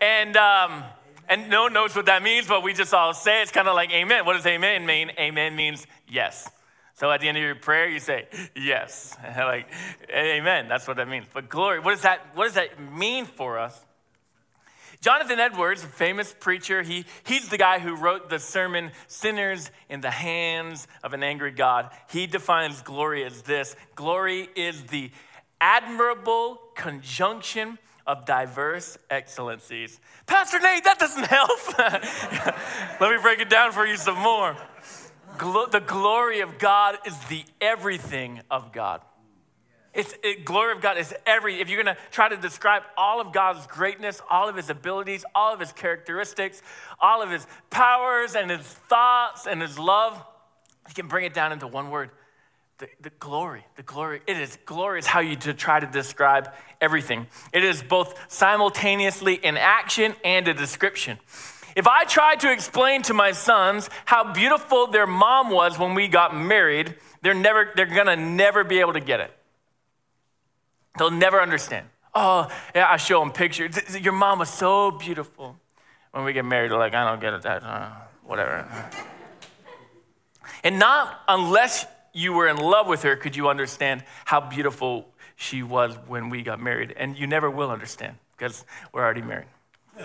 and 0.00 0.36
um, 0.36 0.84
and 1.28 1.48
no 1.50 1.64
one 1.64 1.72
knows 1.72 1.94
what 1.94 2.06
that 2.06 2.22
means, 2.22 2.46
but 2.46 2.62
we 2.62 2.72
just 2.72 2.92
all 2.94 3.14
say 3.14 3.42
it's 3.42 3.52
kind 3.52 3.68
of 3.68 3.74
like 3.74 3.90
amen. 3.90 4.24
What 4.24 4.34
does 4.34 4.46
amen 4.46 4.86
mean? 4.86 5.10
Amen 5.18 5.56
means 5.56 5.86
yes. 6.08 6.48
So 6.94 7.10
at 7.12 7.20
the 7.20 7.28
end 7.28 7.36
of 7.36 7.42
your 7.42 7.54
prayer, 7.54 7.88
you 7.88 8.00
say 8.00 8.26
yes, 8.56 9.16
like 9.36 9.68
amen. 10.12 10.68
That's 10.68 10.88
what 10.88 10.96
that 10.96 11.08
means. 11.08 11.26
But 11.32 11.48
glory, 11.48 11.80
what 11.80 11.92
does 11.92 12.02
that 12.02 12.20
what 12.34 12.44
does 12.44 12.54
that 12.54 12.80
mean 12.92 13.24
for 13.24 13.58
us? 13.58 13.84
Jonathan 15.00 15.38
Edwards, 15.38 15.84
a 15.84 15.86
famous 15.86 16.34
preacher, 16.40 16.82
he, 16.82 17.04
he's 17.22 17.48
the 17.50 17.56
guy 17.56 17.78
who 17.78 17.94
wrote 17.94 18.30
the 18.30 18.40
sermon, 18.40 18.90
Sinners 19.06 19.70
in 19.88 20.00
the 20.00 20.10
Hands 20.10 20.88
of 21.04 21.12
an 21.12 21.22
Angry 21.22 21.52
God. 21.52 21.90
He 22.10 22.26
defines 22.26 22.82
glory 22.82 23.24
as 23.24 23.42
this 23.42 23.76
glory 23.94 24.48
is 24.56 24.82
the 24.84 25.12
admirable 25.60 26.60
conjunction 26.74 27.78
of 28.08 28.24
diverse 28.24 28.96
excellencies. 29.10 30.00
Pastor 30.26 30.58
Nate, 30.58 30.82
that 30.84 30.98
doesn't 30.98 31.26
help. 31.26 31.78
Let 33.00 33.14
me 33.14 33.20
break 33.20 33.38
it 33.38 33.50
down 33.50 33.70
for 33.72 33.86
you 33.86 33.96
some 33.98 34.18
more. 34.18 34.56
Glo- 35.36 35.66
the 35.66 35.80
glory 35.80 36.40
of 36.40 36.58
God 36.58 36.96
is 37.06 37.16
the 37.28 37.44
everything 37.60 38.40
of 38.50 38.72
God. 38.72 39.02
It's 39.92 40.14
it, 40.22 40.44
glory 40.44 40.72
of 40.72 40.80
God 40.80 40.96
is 40.96 41.14
every. 41.26 41.60
If 41.60 41.68
you're 41.68 41.82
gonna 41.82 41.98
try 42.10 42.30
to 42.30 42.36
describe 42.36 42.82
all 42.96 43.20
of 43.20 43.32
God's 43.32 43.66
greatness, 43.66 44.22
all 44.30 44.48
of 44.48 44.56
His 44.56 44.70
abilities, 44.70 45.24
all 45.34 45.52
of 45.52 45.60
His 45.60 45.72
characteristics, 45.72 46.62
all 47.00 47.22
of 47.22 47.30
His 47.30 47.46
powers 47.68 48.34
and 48.34 48.50
His 48.50 48.60
thoughts 48.60 49.46
and 49.46 49.60
His 49.60 49.78
love, 49.78 50.22
you 50.88 50.94
can 50.94 51.08
bring 51.08 51.26
it 51.26 51.34
down 51.34 51.52
into 51.52 51.66
one 51.66 51.90
word: 51.90 52.10
the, 52.78 52.88
the 53.00 53.10
glory. 53.18 53.64
The 53.76 53.82
glory. 53.82 54.20
It 54.26 54.36
is 54.36 54.56
glorious 54.64 55.06
how 55.06 55.20
you 55.20 55.36
to 55.36 55.54
try 55.54 55.80
to 55.80 55.86
describe 55.86 56.52
everything. 56.80 57.26
It 57.52 57.64
is 57.64 57.82
both 57.82 58.18
simultaneously 58.32 59.44
an 59.44 59.56
action 59.56 60.14
and 60.24 60.46
a 60.46 60.54
description. 60.54 61.18
If 61.74 61.86
I 61.86 62.04
try 62.04 62.36
to 62.36 62.52
explain 62.52 63.02
to 63.02 63.14
my 63.14 63.32
sons 63.32 63.90
how 64.04 64.32
beautiful 64.32 64.86
their 64.86 65.06
mom 65.06 65.50
was 65.50 65.78
when 65.78 65.94
we 65.94 66.08
got 66.08 66.34
married, 66.34 66.94
they're 67.22 67.34
never 67.34 67.70
they're 67.74 67.86
gonna 67.86 68.16
never 68.16 68.64
be 68.64 68.80
able 68.80 68.92
to 68.92 69.00
get 69.00 69.20
it. 69.20 69.32
They'll 70.98 71.10
never 71.10 71.40
understand. 71.40 71.86
Oh, 72.14 72.50
yeah, 72.74 72.88
I 72.90 72.96
show 72.96 73.20
them 73.20 73.32
pictures. 73.32 73.76
Your 74.00 74.12
mom 74.12 74.40
was 74.40 74.48
so 74.48 74.90
beautiful. 74.90 75.56
When 76.10 76.24
we 76.24 76.32
get 76.32 76.44
married, 76.44 76.70
they're 76.70 76.78
like, 76.78 76.94
I 76.94 77.08
don't 77.08 77.20
get 77.20 77.34
it, 77.34 77.42
that, 77.42 77.62
uh, 77.62 77.90
whatever. 78.24 78.66
and 80.64 80.78
not 80.78 81.20
unless 81.28 81.86
you 82.18 82.32
were 82.32 82.48
in 82.48 82.56
love 82.56 82.86
with 82.86 83.02
her 83.02 83.16
could 83.16 83.36
you 83.36 83.48
understand 83.48 84.02
how 84.24 84.40
beautiful 84.40 85.08
she 85.36 85.62
was 85.62 85.94
when 86.08 86.28
we 86.28 86.42
got 86.42 86.60
married. 86.60 86.92
And 86.96 87.16
you 87.16 87.26
never 87.28 87.48
will 87.48 87.70
understand 87.70 88.16
because 88.36 88.64
we're 88.92 89.02
already 89.02 89.22
married. 89.22 89.46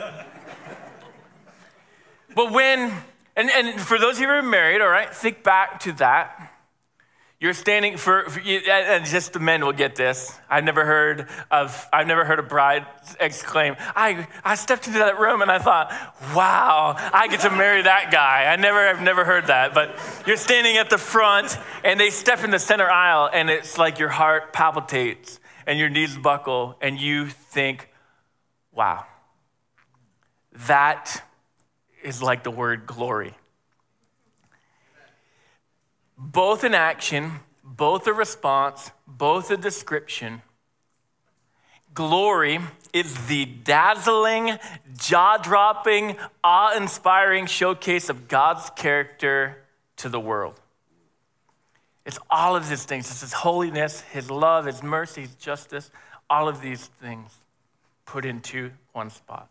but 2.36 2.52
when, 2.52 2.94
and, 3.36 3.50
and 3.50 3.82
for 3.82 3.98
those 3.98 4.18
of 4.18 4.22
you 4.22 4.28
who 4.28 4.34
are 4.34 4.42
married, 4.44 4.80
all 4.80 4.90
right, 4.90 5.14
think 5.14 5.44
back 5.44 5.80
to 5.82 5.92
that. 5.94 6.53
You're 7.44 7.54
standing 7.54 7.98
for, 7.98 8.24
for 8.30 8.40
and 8.40 8.64
uh, 8.70 8.72
uh, 8.72 9.00
just 9.00 9.34
the 9.34 9.40
men 9.40 9.66
will 9.66 9.74
get 9.74 9.98
this. 9.98 10.34
I've 10.50 10.64
never 10.64 10.86
heard 10.86 11.28
of, 11.52 11.90
I've 11.92 12.08
never 12.08 12.24
heard 12.24 12.40
a 12.40 12.44
bride 12.44 12.86
exclaim, 13.20 13.76
I, 13.98 14.30
I 14.46 14.56
stepped 14.56 14.88
into 14.88 15.00
that 15.00 15.20
room 15.20 15.42
and 15.42 15.52
I 15.52 15.60
thought, 15.60 15.92
wow, 16.34 16.96
I 16.98 17.28
get 17.28 17.42
to 17.42 17.50
marry 17.50 17.82
that 17.82 18.14
guy. 18.14 18.46
I 18.46 18.56
never, 18.56 18.80
I've 18.80 19.02
never 19.02 19.26
heard 19.26 19.48
that. 19.48 19.74
But 19.74 20.00
you're 20.26 20.38
standing 20.38 20.78
at 20.78 20.90
the 20.90 20.98
front 20.98 21.58
and 21.84 22.00
they 22.00 22.12
step 22.12 22.46
in 22.46 22.52
the 22.52 22.60
center 22.60 22.90
aisle 22.90 23.30
and 23.34 23.50
it's 23.50 23.78
like 23.78 24.00
your 24.00 24.08
heart 24.08 24.54
palpitates 24.54 25.42
and 25.68 25.78
your 25.78 25.90
knees 25.90 26.16
buckle 26.16 26.78
and 26.80 26.98
you 26.98 27.28
think, 27.28 27.90
wow, 28.72 29.06
that 30.68 31.22
is 32.04 32.24
like 32.24 32.46
the 32.46 32.52
word 32.52 32.86
glory 32.86 33.36
both 36.32 36.64
an 36.64 36.74
action, 36.74 37.40
both 37.64 38.08
a 38.08 38.14
response, 38.14 38.92
both 39.06 39.52
a 39.52 39.58
description. 39.58 40.42
Glory 41.94 42.60
is 42.94 43.28
the 43.28 43.46
dazzling, 43.46 44.58
jaw 44.98 45.38
dropping, 45.38 46.16
awe 46.44 46.76
inspiring 46.76 47.46
showcase 47.46 48.10
of 48.10 48.28
God's 48.28 48.70
character 48.72 49.64
to 49.98 50.10
the 50.10 50.20
world. 50.20 50.60
It's 52.06 52.20
all 52.30 52.56
of 52.56 52.68
these 52.68 52.86
things. 52.86 53.10
It's 53.12 53.22
His 53.22 53.34
holiness, 53.34 54.02
His 54.02 54.32
love, 54.32 54.66
His 54.66 54.82
mercy, 54.82 55.22
His 55.22 55.36
justice, 55.36 55.92
all 56.30 56.48
of 56.48 56.62
these 56.62 56.88
things 56.88 57.32
put 58.06 58.26
into 58.26 58.72
one 58.94 59.10
spot. 59.10 59.50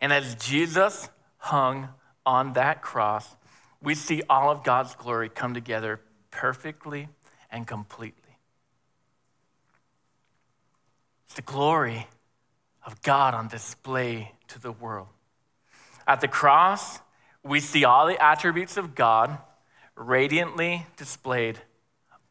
And 0.00 0.12
as 0.12 0.34
Jesus 0.36 1.08
hung 1.38 1.88
on 2.24 2.52
that 2.52 2.82
cross, 2.82 3.36
we 3.82 3.94
see 3.94 4.22
all 4.28 4.50
of 4.50 4.62
God's 4.62 4.94
glory 4.94 5.28
come 5.28 5.54
together 5.54 6.00
perfectly 6.30 7.08
and 7.50 7.66
completely. 7.66 8.36
It's 11.26 11.34
the 11.34 11.42
glory 11.42 12.08
of 12.84 13.00
God 13.02 13.34
on 13.34 13.48
display 13.48 14.32
to 14.48 14.60
the 14.60 14.72
world. 14.72 15.08
At 16.06 16.20
the 16.20 16.28
cross, 16.28 16.98
we 17.42 17.60
see 17.60 17.84
all 17.84 18.06
the 18.06 18.22
attributes 18.22 18.76
of 18.76 18.94
God 18.94 19.38
radiantly 19.96 20.86
displayed, 20.96 21.60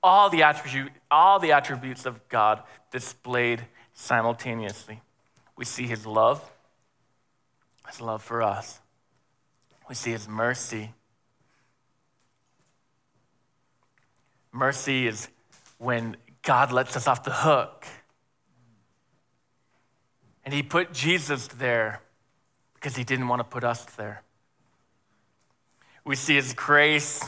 all 0.03 0.29
the, 0.29 0.43
attribute, 0.43 0.91
all 1.09 1.39
the 1.39 1.51
attributes 1.51 2.05
of 2.05 2.27
God 2.29 2.61
displayed 2.91 3.65
simultaneously. 3.93 5.01
We 5.55 5.65
see 5.65 5.87
his 5.87 6.05
love, 6.05 6.51
his 7.87 8.01
love 8.01 8.21
for 8.21 8.41
us. 8.41 8.79
We 9.87 9.95
see 9.95 10.11
his 10.11 10.27
mercy, 10.27 10.93
Mercy 14.51 15.07
is 15.07 15.29
when 15.77 16.17
God 16.41 16.71
lets 16.71 16.95
us 16.95 17.07
off 17.07 17.23
the 17.23 17.31
hook. 17.31 17.85
And 20.43 20.53
He 20.53 20.63
put 20.63 20.93
Jesus 20.93 21.47
there 21.47 22.01
because 22.73 22.95
He 22.95 23.03
didn't 23.03 23.27
want 23.27 23.39
to 23.39 23.43
put 23.43 23.63
us 23.63 23.85
there. 23.85 24.23
We 26.03 26.15
see 26.15 26.35
His 26.35 26.53
grace, 26.53 27.23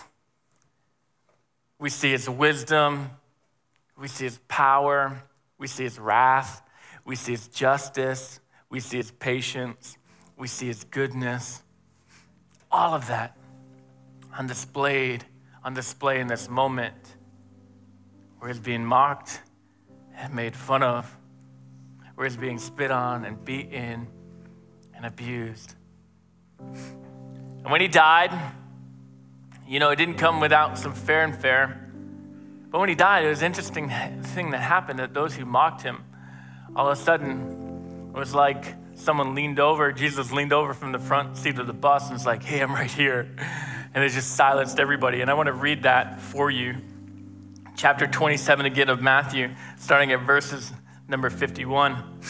we 1.77 1.89
see 1.89 2.11
His 2.11 2.29
wisdom, 2.29 3.11
we 3.97 4.07
see 4.07 4.23
His 4.23 4.39
power, 4.47 5.23
we 5.57 5.67
see 5.67 5.83
His 5.83 5.99
wrath, 5.99 6.63
we 7.05 7.15
see 7.15 7.33
His 7.33 7.47
justice, 7.47 8.39
we 8.69 8.79
see 8.79 8.97
His 8.97 9.11
patience, 9.11 9.97
we 10.37 10.47
see 10.47 10.67
His 10.67 10.83
goodness. 10.85 11.61
All 12.71 12.93
of 12.93 13.07
that 13.07 13.37
on 14.35 14.47
displayed 14.47 15.25
on 15.63 15.73
display 15.73 16.19
in 16.19 16.27
this 16.27 16.49
moment 16.49 17.15
where 18.39 18.49
he's 18.49 18.59
being 18.59 18.83
mocked 18.83 19.41
and 20.15 20.33
made 20.33 20.55
fun 20.55 20.81
of, 20.81 21.15
where 22.15 22.27
he's 22.27 22.37
being 22.37 22.57
spit 22.57 22.89
on 22.89 23.25
and 23.25 23.43
beaten 23.45 24.07
and 24.95 25.05
abused. 25.05 25.75
And 26.59 27.71
when 27.71 27.81
he 27.81 27.87
died, 27.87 28.31
you 29.67 29.79
know, 29.79 29.91
it 29.91 29.97
didn't 29.97 30.15
come 30.15 30.39
without 30.39 30.77
some 30.77 30.93
fair 30.93 31.23
and 31.23 31.35
fair. 31.35 31.89
But 32.71 32.79
when 32.79 32.89
he 32.89 32.95
died, 32.95 33.25
it 33.25 33.29
was 33.29 33.41
an 33.41 33.45
interesting 33.45 33.89
thing 34.23 34.51
that 34.51 34.61
happened 34.61 34.99
that 34.99 35.13
those 35.13 35.35
who 35.35 35.45
mocked 35.45 35.83
him, 35.83 36.03
all 36.75 36.87
of 36.87 36.97
a 36.97 37.01
sudden, 37.01 38.11
it 38.15 38.17
was 38.17 38.33
like 38.33 38.75
someone 38.95 39.35
leaned 39.35 39.59
over, 39.59 39.91
Jesus 39.91 40.31
leaned 40.31 40.53
over 40.53 40.73
from 40.73 40.91
the 40.91 40.99
front 40.99 41.37
seat 41.37 41.59
of 41.59 41.67
the 41.67 41.73
bus 41.73 42.05
and 42.05 42.13
was 42.13 42.25
like, 42.25 42.43
hey, 42.43 42.61
I'm 42.61 42.73
right 42.73 42.89
here 42.89 43.35
and 43.93 44.03
it 44.03 44.09
just 44.09 44.35
silenced 44.35 44.79
everybody. 44.79 45.21
And 45.21 45.29
I 45.29 45.33
want 45.33 45.47
to 45.47 45.53
read 45.53 45.83
that 45.83 46.21
for 46.21 46.49
you. 46.49 46.77
Chapter 47.75 48.07
27 48.07 48.65
again 48.65 48.89
of 48.89 49.01
Matthew, 49.01 49.49
starting 49.77 50.11
at 50.11 50.21
verses 50.21 50.71
number 51.07 51.29
51. 51.29 52.21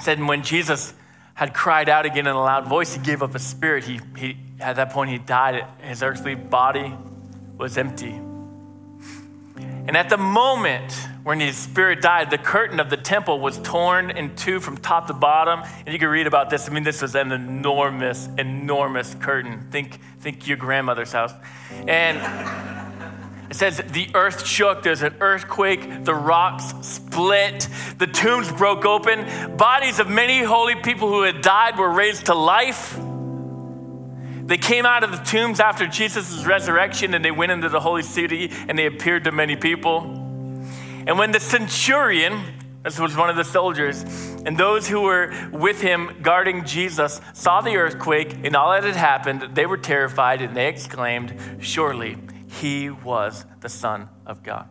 said 0.00 0.20
when 0.22 0.42
Jesus 0.42 0.94
had 1.34 1.54
cried 1.54 1.88
out 1.88 2.06
again 2.06 2.26
in 2.26 2.34
a 2.34 2.40
loud 2.40 2.66
voice, 2.66 2.94
he 2.94 3.02
gave 3.02 3.22
up 3.22 3.32
his 3.32 3.46
spirit. 3.46 3.84
He, 3.84 4.00
he, 4.16 4.36
at 4.60 4.76
that 4.76 4.90
point, 4.90 5.10
he 5.10 5.18
died. 5.18 5.64
His 5.80 6.02
earthly 6.02 6.34
body 6.34 6.94
was 7.56 7.78
empty. 7.78 8.20
And 9.86 9.96
at 9.96 10.08
the 10.08 10.16
moment 10.16 10.92
when 11.24 11.40
his 11.40 11.56
spirit 11.56 12.00
died, 12.00 12.30
the 12.30 12.38
curtain 12.38 12.78
of 12.78 12.88
the 12.88 12.96
temple 12.96 13.40
was 13.40 13.58
torn 13.58 14.10
in 14.10 14.34
two 14.36 14.60
from 14.60 14.76
top 14.76 15.08
to 15.08 15.12
bottom. 15.12 15.62
And 15.84 15.92
you 15.92 15.98
can 15.98 16.08
read 16.08 16.26
about 16.26 16.50
this. 16.50 16.68
I 16.68 16.72
mean, 16.72 16.84
this 16.84 17.02
was 17.02 17.14
an 17.14 17.32
enormous, 17.32 18.28
enormous 18.38 19.14
curtain. 19.16 19.66
Think, 19.70 19.98
think 20.20 20.46
your 20.46 20.56
grandmother's 20.56 21.12
house. 21.12 21.32
And 21.86 22.18
it 23.50 23.56
says 23.56 23.82
the 23.92 24.08
earth 24.14 24.46
shook, 24.46 24.82
there's 24.82 25.02
an 25.02 25.16
earthquake, 25.20 26.04
the 26.04 26.14
rocks 26.14 26.72
split, 26.80 27.68
the 27.98 28.06
tombs 28.06 28.50
broke 28.50 28.84
open, 28.84 29.56
bodies 29.56 29.98
of 29.98 30.08
many 30.08 30.42
holy 30.42 30.76
people 30.76 31.08
who 31.08 31.22
had 31.22 31.42
died 31.42 31.76
were 31.76 31.90
raised 31.90 32.26
to 32.26 32.34
life. 32.34 32.98
They 34.44 34.58
came 34.58 34.84
out 34.84 35.04
of 35.04 35.12
the 35.12 35.18
tombs 35.18 35.60
after 35.60 35.86
Jesus' 35.86 36.44
resurrection 36.44 37.14
and 37.14 37.24
they 37.24 37.30
went 37.30 37.52
into 37.52 37.68
the 37.68 37.80
holy 37.80 38.02
city 38.02 38.50
and 38.68 38.78
they 38.78 38.86
appeared 38.86 39.24
to 39.24 39.32
many 39.32 39.56
people. 39.56 40.00
And 41.06 41.18
when 41.18 41.32
the 41.32 41.40
centurion, 41.40 42.42
this 42.82 42.98
was 42.98 43.16
one 43.16 43.30
of 43.30 43.36
the 43.36 43.44
soldiers, 43.44 44.02
and 44.44 44.58
those 44.58 44.88
who 44.88 45.02
were 45.02 45.32
with 45.52 45.80
him 45.80 46.18
guarding 46.22 46.64
Jesus 46.64 47.20
saw 47.32 47.60
the 47.60 47.76
earthquake 47.76 48.34
and 48.44 48.56
all 48.56 48.72
that 48.72 48.84
had 48.84 48.96
happened, 48.96 49.54
they 49.54 49.66
were 49.66 49.78
terrified 49.78 50.42
and 50.42 50.56
they 50.56 50.68
exclaimed, 50.68 51.34
Surely 51.60 52.18
he 52.48 52.90
was 52.90 53.44
the 53.60 53.68
Son 53.68 54.08
of 54.26 54.42
God. 54.42 54.68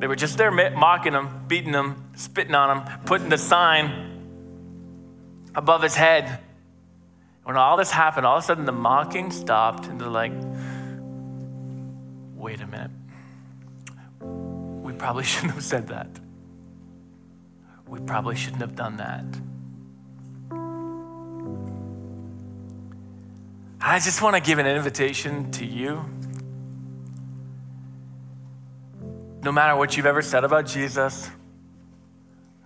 They 0.00 0.06
were 0.06 0.16
just 0.16 0.38
there 0.38 0.50
mocking 0.50 1.12
him, 1.12 1.44
beating 1.46 1.72
him, 1.72 2.10
spitting 2.16 2.54
on 2.54 2.78
him, 2.78 2.98
putting 3.04 3.28
the 3.28 3.38
sign 3.38 4.12
above 5.54 5.82
his 5.82 5.94
head. 5.94 6.40
When 7.44 7.56
all 7.56 7.76
this 7.76 7.90
happened, 7.90 8.24
all 8.24 8.38
of 8.38 8.44
a 8.44 8.46
sudden 8.46 8.66
the 8.66 8.72
mocking 8.72 9.30
stopped 9.30 9.86
and 9.86 10.00
they're 10.00 10.08
like, 10.08 10.32
wait 12.36 12.60
a 12.60 12.66
minute. 12.66 12.90
We 14.82 14.92
probably 14.92 15.24
shouldn't 15.32 15.54
have 15.54 15.64
said 15.64 15.88
that. 15.88 16.08
We 17.86 18.00
probably 18.00 18.36
shouldn't 18.36 18.62
have 18.62 18.76
done 18.76 18.96
that. 18.96 19.24
I 23.84 23.98
just 23.98 24.22
want 24.22 24.36
to 24.36 24.40
give 24.40 24.58
an 24.58 24.66
invitation 24.66 25.50
to 25.52 25.66
you. 25.66 26.04
No 29.42 29.50
matter 29.50 29.76
what 29.76 29.96
you've 29.96 30.06
ever 30.06 30.22
said 30.22 30.44
about 30.44 30.66
Jesus, 30.66 31.28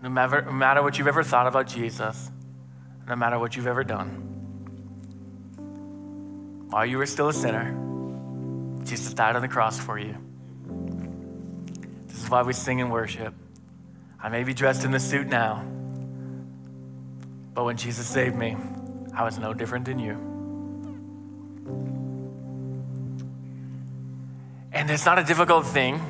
no 0.03 0.11
matter, 0.11 0.43
no 0.43 0.53
matter 0.53 0.83
what 0.83 0.99
you've 0.99 1.09
ever 1.09 1.23
thought 1.23 1.47
about 1.47 1.67
Jesus, 1.67 2.31
no 3.09 3.17
matter 3.17 3.39
what 3.39 3.57
you've 3.57 3.67
ever 3.67 3.83
done, 3.83 4.36
while 6.71 6.85
you 6.85 6.99
were 6.99 7.07
still 7.07 7.29
a 7.29 7.33
sinner, 7.33 7.73
Jesus 8.85 9.15
died 9.15 9.37
on 9.37 9.43
the 9.43 9.49
cross 9.49 9.79
for 9.79 9.99
you. 9.99 10.17
This 12.07 12.25
is 12.25 12.31
why 12.31 12.43
we 12.43 12.53
sing 12.53 12.81
and 12.81 12.91
worship. 12.91 13.35
I 14.23 14.29
may 14.29 14.45
be 14.45 14.55
dressed 14.55 14.85
in 14.85 14.91
the 14.91 15.01
suit 15.01 15.27
now, 15.27 15.65
but 17.55 17.65
when 17.65 17.77
Jesus 17.77 18.07
saved 18.07 18.35
me, 18.35 18.57
I 19.15 19.25
was 19.25 19.39
no 19.39 19.55
different 19.55 19.85
than 19.85 19.99
you. 19.99 20.13
And 24.73 24.91
it's 24.91 25.07
not 25.07 25.19
a 25.19 25.25
difficult 25.25 25.67
thing 25.67 26.01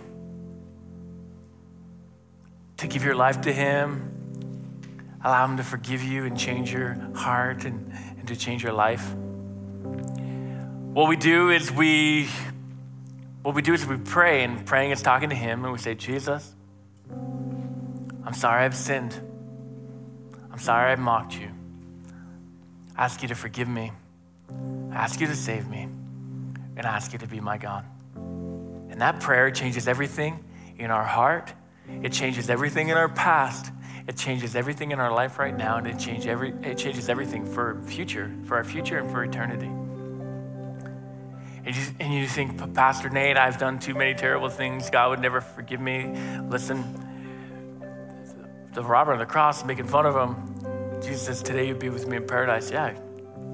to 2.79 2.87
give 2.87 3.05
your 3.05 3.15
life 3.15 3.43
to 3.43 3.53
Him, 3.53 5.19
allow 5.25 5.45
Him 5.45 5.57
to 5.57 5.63
forgive 5.63 6.03
you 6.03 6.25
and 6.25 6.39
change 6.39 6.73
your 6.73 6.95
heart 7.15 7.65
and, 7.65 7.93
and 8.19 8.27
to 8.29 8.37
change 8.37 8.63
your 8.63 8.73
life. 8.73 9.15
What 10.97 11.11
we 11.11 11.17
do 11.17 11.51
is 11.51 11.71
we 11.71 12.27
what 13.43 13.55
we 13.55 13.61
do 13.61 13.75
is 13.75 13.85
we 13.85 13.99
pray, 13.99 14.45
and 14.45 14.65
praying 14.65 14.93
is 14.93 15.03
talking 15.03 15.29
to 15.29 15.35
Him, 15.35 15.63
and 15.63 15.71
we 15.71 15.79
say, 15.79 15.95
Jesus, 15.95 16.55
I'm 18.25 18.33
sorry 18.33 18.65
I've 18.65 18.75
sinned. 18.75 19.15
I'm 20.51 20.59
sorry 20.59 20.91
I've 20.91 20.99
mocked 20.99 21.39
you. 21.39 21.51
I 22.97 23.05
ask 23.05 23.21
you 23.21 23.29
to 23.29 23.35
forgive 23.35 23.69
me. 23.69 23.93
I 24.91 24.95
ask 24.95 25.21
you 25.21 25.27
to 25.27 25.37
save 25.37 25.69
me. 25.69 25.83
And 25.83 26.87
I 26.87 26.97
ask 26.97 27.13
you 27.13 27.19
to 27.19 27.27
be 27.27 27.41
my 27.41 27.59
God. 27.59 27.85
And 28.15 28.99
that 29.03 29.21
prayer 29.21 29.51
changes 29.51 29.87
everything 29.89 30.43
in 30.79 30.91
our 30.91 31.05
heart. 31.05 31.53
It 32.03 32.11
changes 32.11 32.49
everything 32.49 32.89
in 32.89 32.97
our 32.97 33.11
past. 33.11 33.71
It 34.09 34.17
changes 34.17 34.57
everything 34.57 34.93
in 34.93 34.99
our 34.99 35.13
life 35.13 35.39
right 35.39 35.55
now, 35.55 35.77
and 35.77 35.87
it, 35.87 35.99
change 35.99 36.27
every, 36.27 36.55
it 36.63 36.79
changes 36.79 37.11
everything 37.11 37.45
for 37.45 37.83
future, 37.83 38.35
for 38.47 38.57
our 38.57 38.65
future 38.65 38.97
and 38.97 39.11
for 39.11 39.23
eternity. 39.23 39.71
And 41.67 42.15
you, 42.15 42.29
think, 42.29 42.75
Pastor 42.75 43.11
Nate, 43.11 43.37
I've 43.37 43.59
done 43.59 43.81
too 43.81 43.95
many 43.95 44.15
terrible 44.15 44.49
things. 44.49 44.89
God 44.89 45.11
would 45.11 45.21
never 45.21 45.41
forgive 45.41 45.81
me. 45.81 46.17
Listen, 46.49 46.85
the 48.73 48.85
robber 48.85 49.13
on 49.13 49.19
the 49.19 49.27
cross 49.27 49.65
making 49.65 49.87
fun 49.87 50.07
of 50.07 50.15
him. 50.15 51.03
Jesus 51.03 51.23
says, 51.23 51.43
Today 51.43 51.67
you'll 51.67 51.79
be 51.79 51.89
with 51.89 52.07
me 52.07 52.19
in 52.19 52.27
paradise. 52.27 52.71
Yeah. 52.71 52.97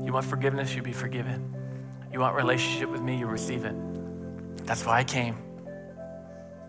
You 0.03 0.13
want 0.13 0.27
forgiveness, 0.27 0.75
you 0.75 0.83
be 0.83 0.93
forgiven. 0.93 1.57
You 2.13 2.21
want 2.21 2.37
relationship 2.37 2.91
with 2.91 3.01
me, 3.01 3.19
you 3.19 3.27
receive 3.27 3.65
it. 3.65 3.75
That's 4.67 4.85
why 4.85 4.99
I 4.99 5.05
came. 5.05 5.39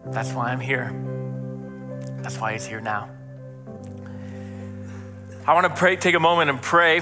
That's 0.06 0.32
why 0.32 0.50
I'm 0.50 0.62
here. 0.62 0.94
That's 2.20 2.38
why 2.38 2.54
he's 2.54 2.66
here 2.66 2.80
now. 2.80 3.10
I 5.46 5.54
want 5.54 5.68
to 5.68 5.76
pray, 5.78 5.98
take 5.98 6.16
a 6.16 6.22
moment 6.22 6.50
and 6.50 6.62
pray. 6.62 7.02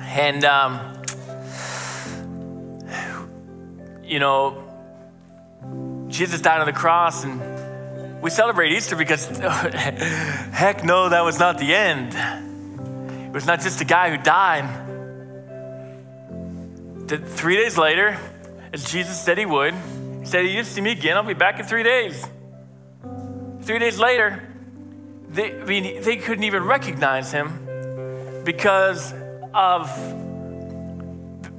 And 0.00 0.44
um, 0.44 0.93
you 4.14 4.20
know, 4.20 4.62
Jesus 6.06 6.40
died 6.40 6.60
on 6.60 6.66
the 6.66 6.72
cross 6.72 7.24
and 7.24 8.22
we 8.22 8.30
celebrate 8.30 8.70
Easter 8.70 8.94
because, 8.94 9.26
heck 9.38 10.84
no, 10.84 11.08
that 11.08 11.22
was 11.22 11.40
not 11.40 11.58
the 11.58 11.74
end. 11.74 12.14
It 13.26 13.32
was 13.32 13.44
not 13.44 13.60
just 13.60 13.80
a 13.80 13.84
guy 13.84 14.16
who 14.16 14.22
died. 14.22 14.68
That 17.08 17.26
three 17.26 17.56
days 17.56 17.76
later, 17.76 18.16
as 18.72 18.88
Jesus 18.88 19.20
said 19.20 19.36
he 19.36 19.46
would, 19.46 19.74
he 20.20 20.26
said, 20.26 20.42
You 20.42 20.62
see 20.62 20.80
me 20.80 20.92
again, 20.92 21.16
I'll 21.16 21.24
be 21.24 21.34
back 21.34 21.58
in 21.58 21.66
three 21.66 21.82
days. 21.82 22.24
Three 23.62 23.80
days 23.80 23.98
later, 23.98 24.48
they, 25.28 25.60
I 25.60 25.64
mean, 25.64 26.02
they 26.02 26.18
couldn't 26.18 26.44
even 26.44 26.62
recognize 26.62 27.32
him 27.32 28.44
because 28.44 29.12
of 29.52 29.90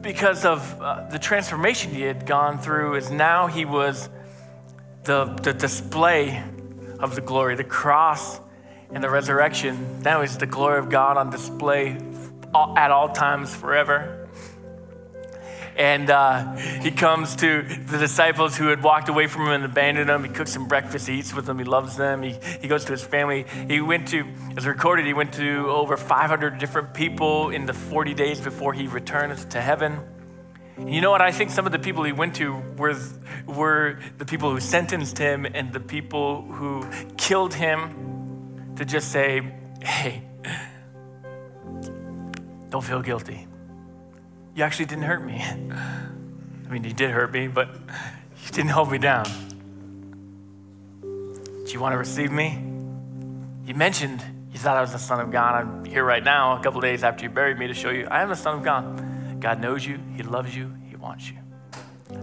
because 0.06 0.46
of 0.46 0.80
uh, 0.80 1.08
the 1.10 1.18
transformation 1.18 1.90
he 1.90 2.04
had 2.04 2.28
gone 2.28 2.60
through 2.60 2.94
is 2.94 3.10
now 3.10 3.48
he 3.48 3.66
was 3.66 4.08
the, 5.04 5.26
the 5.42 5.52
display 5.52 6.44
of 7.00 7.16
the 7.16 7.22
glory 7.22 7.56
the 7.56 7.64
cross 7.64 8.40
and 8.92 9.04
the 9.04 9.10
resurrection. 9.10 10.04
Now 10.04 10.22
is 10.22 10.38
the 10.38 10.46
glory 10.46 10.78
of 10.78 10.90
god 10.90 11.18
on 11.18 11.32
display 11.32 11.98
at 12.54 12.92
all 12.92 13.10
times 13.10 13.56
forever 13.56 14.25
and 15.76 16.10
uh, 16.10 16.56
he 16.56 16.92
comes 16.92 17.36
to 17.38 17.64
the 17.64 17.98
disciples 17.98 18.56
who 18.56 18.68
had 18.68 18.82
walked 18.82 19.10
away 19.10 19.28
from 19.28 19.44
him 19.44 19.52
and 19.52 19.66
abandoned 19.66 20.10
him. 20.10 20.24
He 20.24 20.30
cooks 20.30 20.54
them 20.54 20.68
breakfast, 20.68 21.08
he 21.08 21.20
eats 21.20 21.34
with 21.34 21.46
them, 21.46 21.60
he 21.60 21.66
loves 21.66 21.98
them. 21.98 22.22
He, 22.22 22.36
he 22.62 22.68
goes 22.68 22.86
to 22.86 22.92
his 22.92 23.04
family. 23.04 23.46
He 23.68 23.82
went 23.82 24.08
to, 24.10 24.26
as 24.56 24.66
recorded, 24.66 25.06
he 25.06 25.14
went 25.14 25.34
to 25.34 25.70
over 25.70 25.98
500 25.98 26.58
different 26.58 26.94
people 26.94 27.50
in 27.50 27.66
the 27.66 27.74
40 27.74 28.14
days 28.14 28.40
before 28.40 28.74
he 28.74 28.88
returned 28.88 29.38
to 29.52 29.62
heaven. 29.62 30.00
You 30.78 31.02
know 31.02 31.12
what? 31.12 31.22
I 31.22 31.32
think 31.32 31.52
some 31.52 31.66
of 31.66 31.72
the 31.72 31.80
people 31.80 32.04
he 32.04 32.12
went 32.12 32.36
to 32.36 32.56
were, 32.78 32.96
were 33.46 34.00
the 34.18 34.26
people 34.26 34.52
who 34.52 34.60
sentenced 34.60 35.18
him 35.18 35.46
and 35.46 35.72
the 35.72 35.80
people 35.80 36.42
who 36.44 36.86
killed 37.18 37.54
him 37.54 38.74
to 38.76 38.86
just 38.86 39.12
say, 39.12 39.54
hey, 39.82 40.24
don't 42.70 42.84
feel 42.84 43.02
guilty. 43.02 43.48
You 44.56 44.64
actually 44.64 44.86
didn't 44.86 45.04
hurt 45.04 45.24
me. 45.24 45.44
I 45.44 46.72
mean, 46.72 46.86
you 46.86 46.94
did 46.94 47.12
hurt 47.12 47.34
me, 47.34 47.50
but 47.50 47.68
you 48.46 48.52
didn't 48.52 48.70
hold 48.70 48.90
me 48.90 48.98
down. 48.98 49.26
Do 51.02 51.72
you 51.72 51.82
want 51.82 51.92
to 51.92 51.98
receive 51.98 52.32
me? 52.32 52.64
You 53.66 53.76
mentioned 53.76 54.24
you 54.54 54.58
thought 54.58 54.78
I 54.78 54.82
was 54.82 54.94
the 54.94 54.98
Son 54.98 55.20
of 55.20 55.30
God. 55.30 55.56
I'm 55.56 55.84
here 55.84 56.06
right 56.06 56.24
now, 56.24 56.58
a 56.58 56.64
couple 56.64 56.80
days 56.80 57.04
after 57.04 57.26
you 57.26 57.30
buried 57.30 57.60
me, 57.60 57.68
to 57.68 57.74
show 57.74 57.90
you 57.90 58.08
I 58.10 58.22
am 58.22 58.30
the 58.30 58.36
Son 58.36 58.58
of 58.58 58.64
God. 58.64 59.42
God 59.42 59.60
knows 59.60 59.86
you, 59.86 60.00
He 60.16 60.24
loves 60.24 60.56
you, 60.56 60.74
He 60.88 60.96
wants 60.96 61.30
you. 61.30 61.36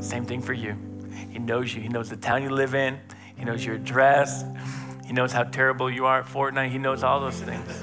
Same 0.01 0.25
thing 0.25 0.40
for 0.40 0.55
you. 0.55 0.75
He 1.29 1.38
knows 1.38 1.75
you, 1.75 1.83
He 1.83 1.88
knows 1.88 2.09
the 2.09 2.16
town 2.16 2.42
you 2.42 2.49
live 2.49 2.75
in, 2.75 2.99
He 3.37 3.45
knows 3.45 3.62
your 3.62 3.75
address, 3.75 4.42
He 5.05 5.12
knows 5.12 5.33
how 5.33 5.42
terrible 5.42 5.90
you 5.90 6.07
are 6.07 6.21
at 6.21 6.27
Fortnite, 6.27 6.71
He 6.71 6.79
knows 6.79 7.03
all 7.03 7.21
those 7.21 7.38
things. 7.38 7.83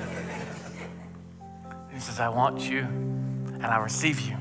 He 1.94 2.00
says, 2.00 2.20
I 2.20 2.30
want 2.30 2.62
you 2.62 2.80
and 2.80 3.66
I 3.66 3.78
receive 3.78 4.22
you 4.22 4.39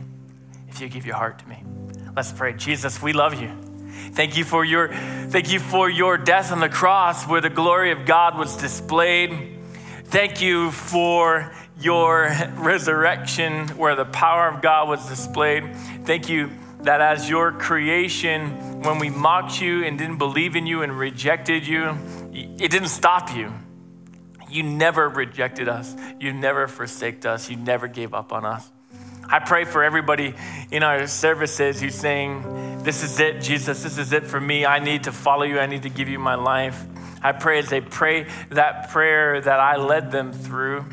you 0.81 0.89
give 0.89 1.07
your 1.07 1.17
heart 1.17 1.39
to 1.41 1.49
me. 1.49 1.63
Let's 2.17 2.33
pray. 2.33 2.53
Jesus, 2.53 3.01
we 3.03 3.13
love 3.13 3.41
you. 3.41 3.51
Thank 4.13 4.37
you 4.37 4.45
for 4.45 4.65
your 4.65 4.89
thank 4.89 5.53
you 5.53 5.61
for 5.61 5.91
your 5.91 6.17
death 6.17 6.51
on 6.51 6.61
the 6.61 6.69
cross 6.69 7.27
where 7.27 7.41
the 7.41 7.51
glory 7.51 7.93
of 7.93 8.07
God 8.07 8.39
was 8.39 8.57
displayed. 8.57 9.59
Thank 10.05 10.41
you 10.41 10.71
for 10.71 11.53
your 11.79 12.31
resurrection 12.55 13.69
where 13.77 13.95
the 13.95 14.07
power 14.07 14.49
of 14.49 14.63
God 14.63 14.89
was 14.89 15.07
displayed. 15.09 15.77
Thank 16.05 16.29
you 16.29 16.51
that 16.83 17.01
as 17.01 17.29
your 17.29 17.53
creation, 17.53 18.83
when 18.83 18.99
we 18.99 19.11
mocked 19.11 19.61
you 19.61 19.85
and 19.85 19.99
didn't 19.99 20.19
believe 20.19 20.57
in 20.57 20.67
you 20.67 20.83
and 20.83 20.97
rejected 20.97 21.67
you, 21.67 21.97
it 22.33 22.71
didn't 22.71 22.89
stop 22.89 23.35
you. 23.35 23.53
You 24.49 24.63
never 24.63 25.09
rejected 25.09 25.69
us. 25.69 25.95
You 26.19 26.33
never 26.33 26.67
forsaked 26.69 27.27
us. 27.27 27.51
You 27.51 27.57
never 27.57 27.87
gave 27.87 28.15
up 28.15 28.33
on 28.33 28.45
us. 28.45 28.71
I 29.31 29.41
pray 29.41 29.65
for 29.65 29.85
everybody 29.85 30.35
in 30.71 30.83
our 30.83 31.07
services 31.07 31.81
who's 31.81 31.95
saying, 31.95 32.83
This 32.83 33.03
is 33.03 33.21
it, 33.21 33.43
Jesus. 33.43 33.83
This 33.83 33.99
is 33.99 34.13
it 34.13 34.25
for 34.25 34.41
me. 34.41 34.65
I 34.65 34.79
need 34.79 35.05
to 35.05 35.13
follow 35.13 35.43
you. 35.43 35.59
I 35.59 35.67
need 35.67 35.83
to 35.83 35.91
give 35.91 36.09
you 36.09 36.19
my 36.19 36.35
life. 36.35 36.87
I 37.23 37.33
pray 37.33 37.59
as 37.59 37.69
they 37.69 37.83
pray 37.83 38.27
that 38.51 38.91
prayer 38.91 39.41
that 39.41 39.61
I 39.61 39.77
led 39.77 40.11
them 40.11 40.33
through. 40.33 40.87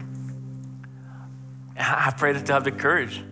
I 1.78 2.14
pray 2.18 2.34
that 2.34 2.46
they'll 2.46 2.56
have 2.56 2.66
the 2.66 2.72
courage 2.72 3.24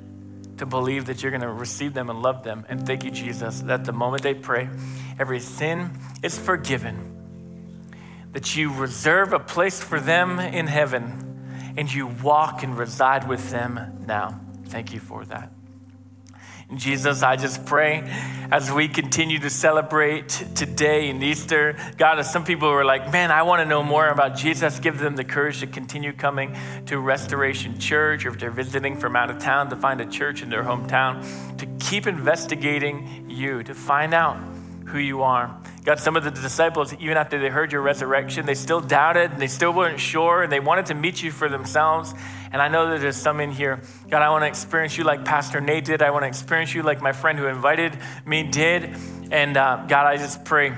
to 0.58 0.66
believe 0.66 1.08
that 1.08 1.22
you're 1.22 1.32
going 1.32 1.42
to 1.42 1.52
receive 1.52 1.94
them 1.94 2.10
and 2.10 2.22
love 2.22 2.44
them. 2.44 2.66
And 2.70 2.86
thank 2.86 3.04
you, 3.04 3.12
Jesus, 3.12 3.62
that 3.62 3.84
the 3.84 3.92
moment 3.92 4.24
they 4.24 4.34
pray, 4.34 4.70
every 5.20 5.39
sin 5.39 5.92
is 6.22 6.38
forgiven, 6.38 7.12
that 8.32 8.56
you 8.56 8.74
reserve 8.74 9.34
a 9.34 9.39
place 9.39 9.82
for 9.82 10.00
them 10.00 10.39
in 10.39 10.68
heaven, 10.68 11.74
and 11.76 11.92
you 11.92 12.08
walk 12.08 12.63
and 12.63 12.78
reside 12.78 13.28
with 13.28 13.50
them 13.50 14.06
now. 14.06 14.39
Thank 14.74 14.92
you 14.92 15.00
for 15.00 15.24
that. 15.26 15.52
Jesus, 16.76 17.22
I 17.22 17.36
just 17.36 17.64
pray 17.64 18.02
as 18.52 18.72
we 18.72 18.88
continue 18.88 19.38
to 19.38 19.50
celebrate 19.52 20.30
today 20.56 21.10
in 21.10 21.22
Easter, 21.22 21.78
God, 21.98 22.18
as 22.18 22.34
some 22.34 22.44
people 22.44 22.72
were 22.72 22.84
like, 22.84 23.12
man, 23.12 23.30
I 23.30 23.44
want 23.44 23.60
to 23.62 23.68
know 23.68 23.84
more 23.84 24.08
about 24.08 24.36
Jesus, 24.36 24.80
give 24.80 24.98
them 24.98 25.16
the 25.16 25.24
courage 25.24 25.60
to 25.60 25.68
continue 25.68 26.12
coming 26.12 26.58
to 26.88 26.98
Restoration 26.98 27.78
Church, 27.78 28.26
or 28.26 28.30
if 28.30 28.40
they're 28.40 28.50
visiting 28.50 28.98
from 28.98 29.16
out 29.16 29.30
of 29.30 29.38
town, 29.38 29.70
to 29.70 29.76
find 29.76 30.02
a 30.02 30.08
church 30.08 30.42
in 30.42 30.50
their 30.50 30.64
hometown, 30.64 31.22
to 31.60 31.68
keep 31.80 32.08
investigating 32.08 33.30
you, 33.30 33.62
to 33.62 33.76
find 33.76 34.12
out 34.12 34.38
who 34.88 34.98
you 34.98 35.22
are. 35.22 35.56
God, 35.84 36.00
some 36.00 36.15
of 36.15 36.24
the 36.24 36.32
disciples, 36.32 36.93
even 36.93 37.17
after 37.17 37.38
they 37.38 37.50
heard 37.50 37.74
your 37.74 37.82
resurrection, 37.82 38.46
they 38.46 38.56
still 38.56 38.80
doubted 38.80 39.32
and 39.32 39.41
they 39.41 39.48
still 39.48 39.74
weren't 39.74 40.00
sure 40.00 40.43
and 40.43 40.52
they 40.52 40.62
wanted 40.62 40.86
to 40.86 40.93
meet 40.93 41.22
you 41.22 41.30
for 41.30 41.50
themselves. 41.50 42.13
And 42.54 42.62
I 42.62 42.69
know 42.69 42.89
that 42.89 43.02
there's 43.02 43.17
some 43.17 43.41
in 43.41 43.52
here. 43.52 43.82
God, 44.10 44.22
I 44.22 44.30
want 44.30 44.43
to 44.43 44.48
experience 44.48 44.98
you 44.98 45.04
like 45.04 45.26
Pastor 45.26 45.60
Nate 45.60 45.84
did. 45.84 46.02
I 46.02 46.12
want 46.12 46.24
to 46.24 46.28
experience 46.28 46.74
you 46.74 46.84
like 46.84 47.02
my 47.02 47.12
friend 47.12 47.38
who 47.38 47.48
invited 47.48 47.98
me 48.26 48.43
did. 48.43 48.96
And 49.32 49.58
uh, 49.58 49.86
God, 49.88 50.06
I 50.06 50.15
just 50.15 50.46
pray 50.46 50.74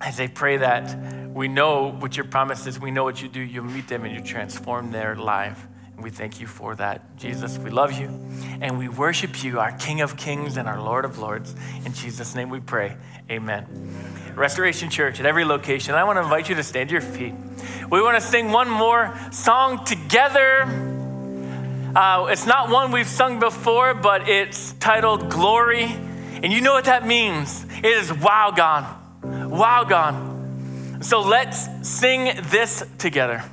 as 0.00 0.18
they 0.18 0.28
pray 0.28 0.58
that 0.58 1.30
we 1.30 1.48
know 1.48 1.90
what 1.92 2.16
your 2.16 2.26
promise 2.26 2.66
is, 2.66 2.78
we 2.78 2.90
know 2.90 3.04
what 3.04 3.22
you 3.22 3.28
do. 3.28 3.40
You'll 3.40 3.64
meet 3.64 3.88
them 3.88 4.04
and 4.04 4.14
you 4.14 4.20
transform 4.20 4.90
their 4.90 5.14
life. 5.16 5.66
And 5.94 6.02
we 6.02 6.10
thank 6.10 6.40
you 6.40 6.46
for 6.46 6.74
that. 6.76 7.16
Jesus, 7.16 7.58
we 7.58 7.70
love 7.70 7.92
you 7.92 8.08
and 8.60 8.78
we 8.78 8.88
worship 8.88 9.42
you, 9.44 9.60
our 9.60 9.72
King 9.72 10.00
of 10.00 10.16
Kings 10.16 10.56
and 10.56 10.68
our 10.68 10.80
Lord 10.80 11.04
of 11.04 11.18
Lords. 11.18 11.54
In 11.84 11.92
Jesus' 11.92 12.34
name 12.34 12.50
we 12.50 12.60
pray. 12.60 12.96
Amen. 13.30 13.66
Restoration 14.34 14.90
Church 14.90 15.20
at 15.20 15.26
every 15.26 15.44
location. 15.44 15.94
I 15.94 16.04
want 16.04 16.16
to 16.16 16.22
invite 16.22 16.48
you 16.48 16.56
to 16.56 16.62
stand 16.62 16.88
to 16.88 16.94
your 16.94 17.02
feet. 17.02 17.34
We 17.90 18.02
want 18.02 18.16
to 18.16 18.20
sing 18.20 18.50
one 18.50 18.68
more 18.68 19.16
song 19.30 19.84
together. 19.84 20.62
Uh, 21.94 22.26
it's 22.30 22.46
not 22.46 22.70
one 22.70 22.90
we've 22.90 23.06
sung 23.06 23.38
before, 23.38 23.94
but 23.94 24.28
it's 24.28 24.72
titled 24.74 25.30
Glory. 25.30 25.84
And 25.84 26.52
you 26.52 26.60
know 26.60 26.72
what 26.72 26.86
that 26.86 27.06
means? 27.06 27.64
It 27.78 27.86
is 27.86 28.12
wow, 28.12 28.52
gone. 28.54 29.50
Wow, 29.50 29.84
gone. 29.84 31.02
So 31.02 31.20
let's 31.20 31.68
sing 31.88 32.36
this 32.50 32.84
together. 32.98 33.44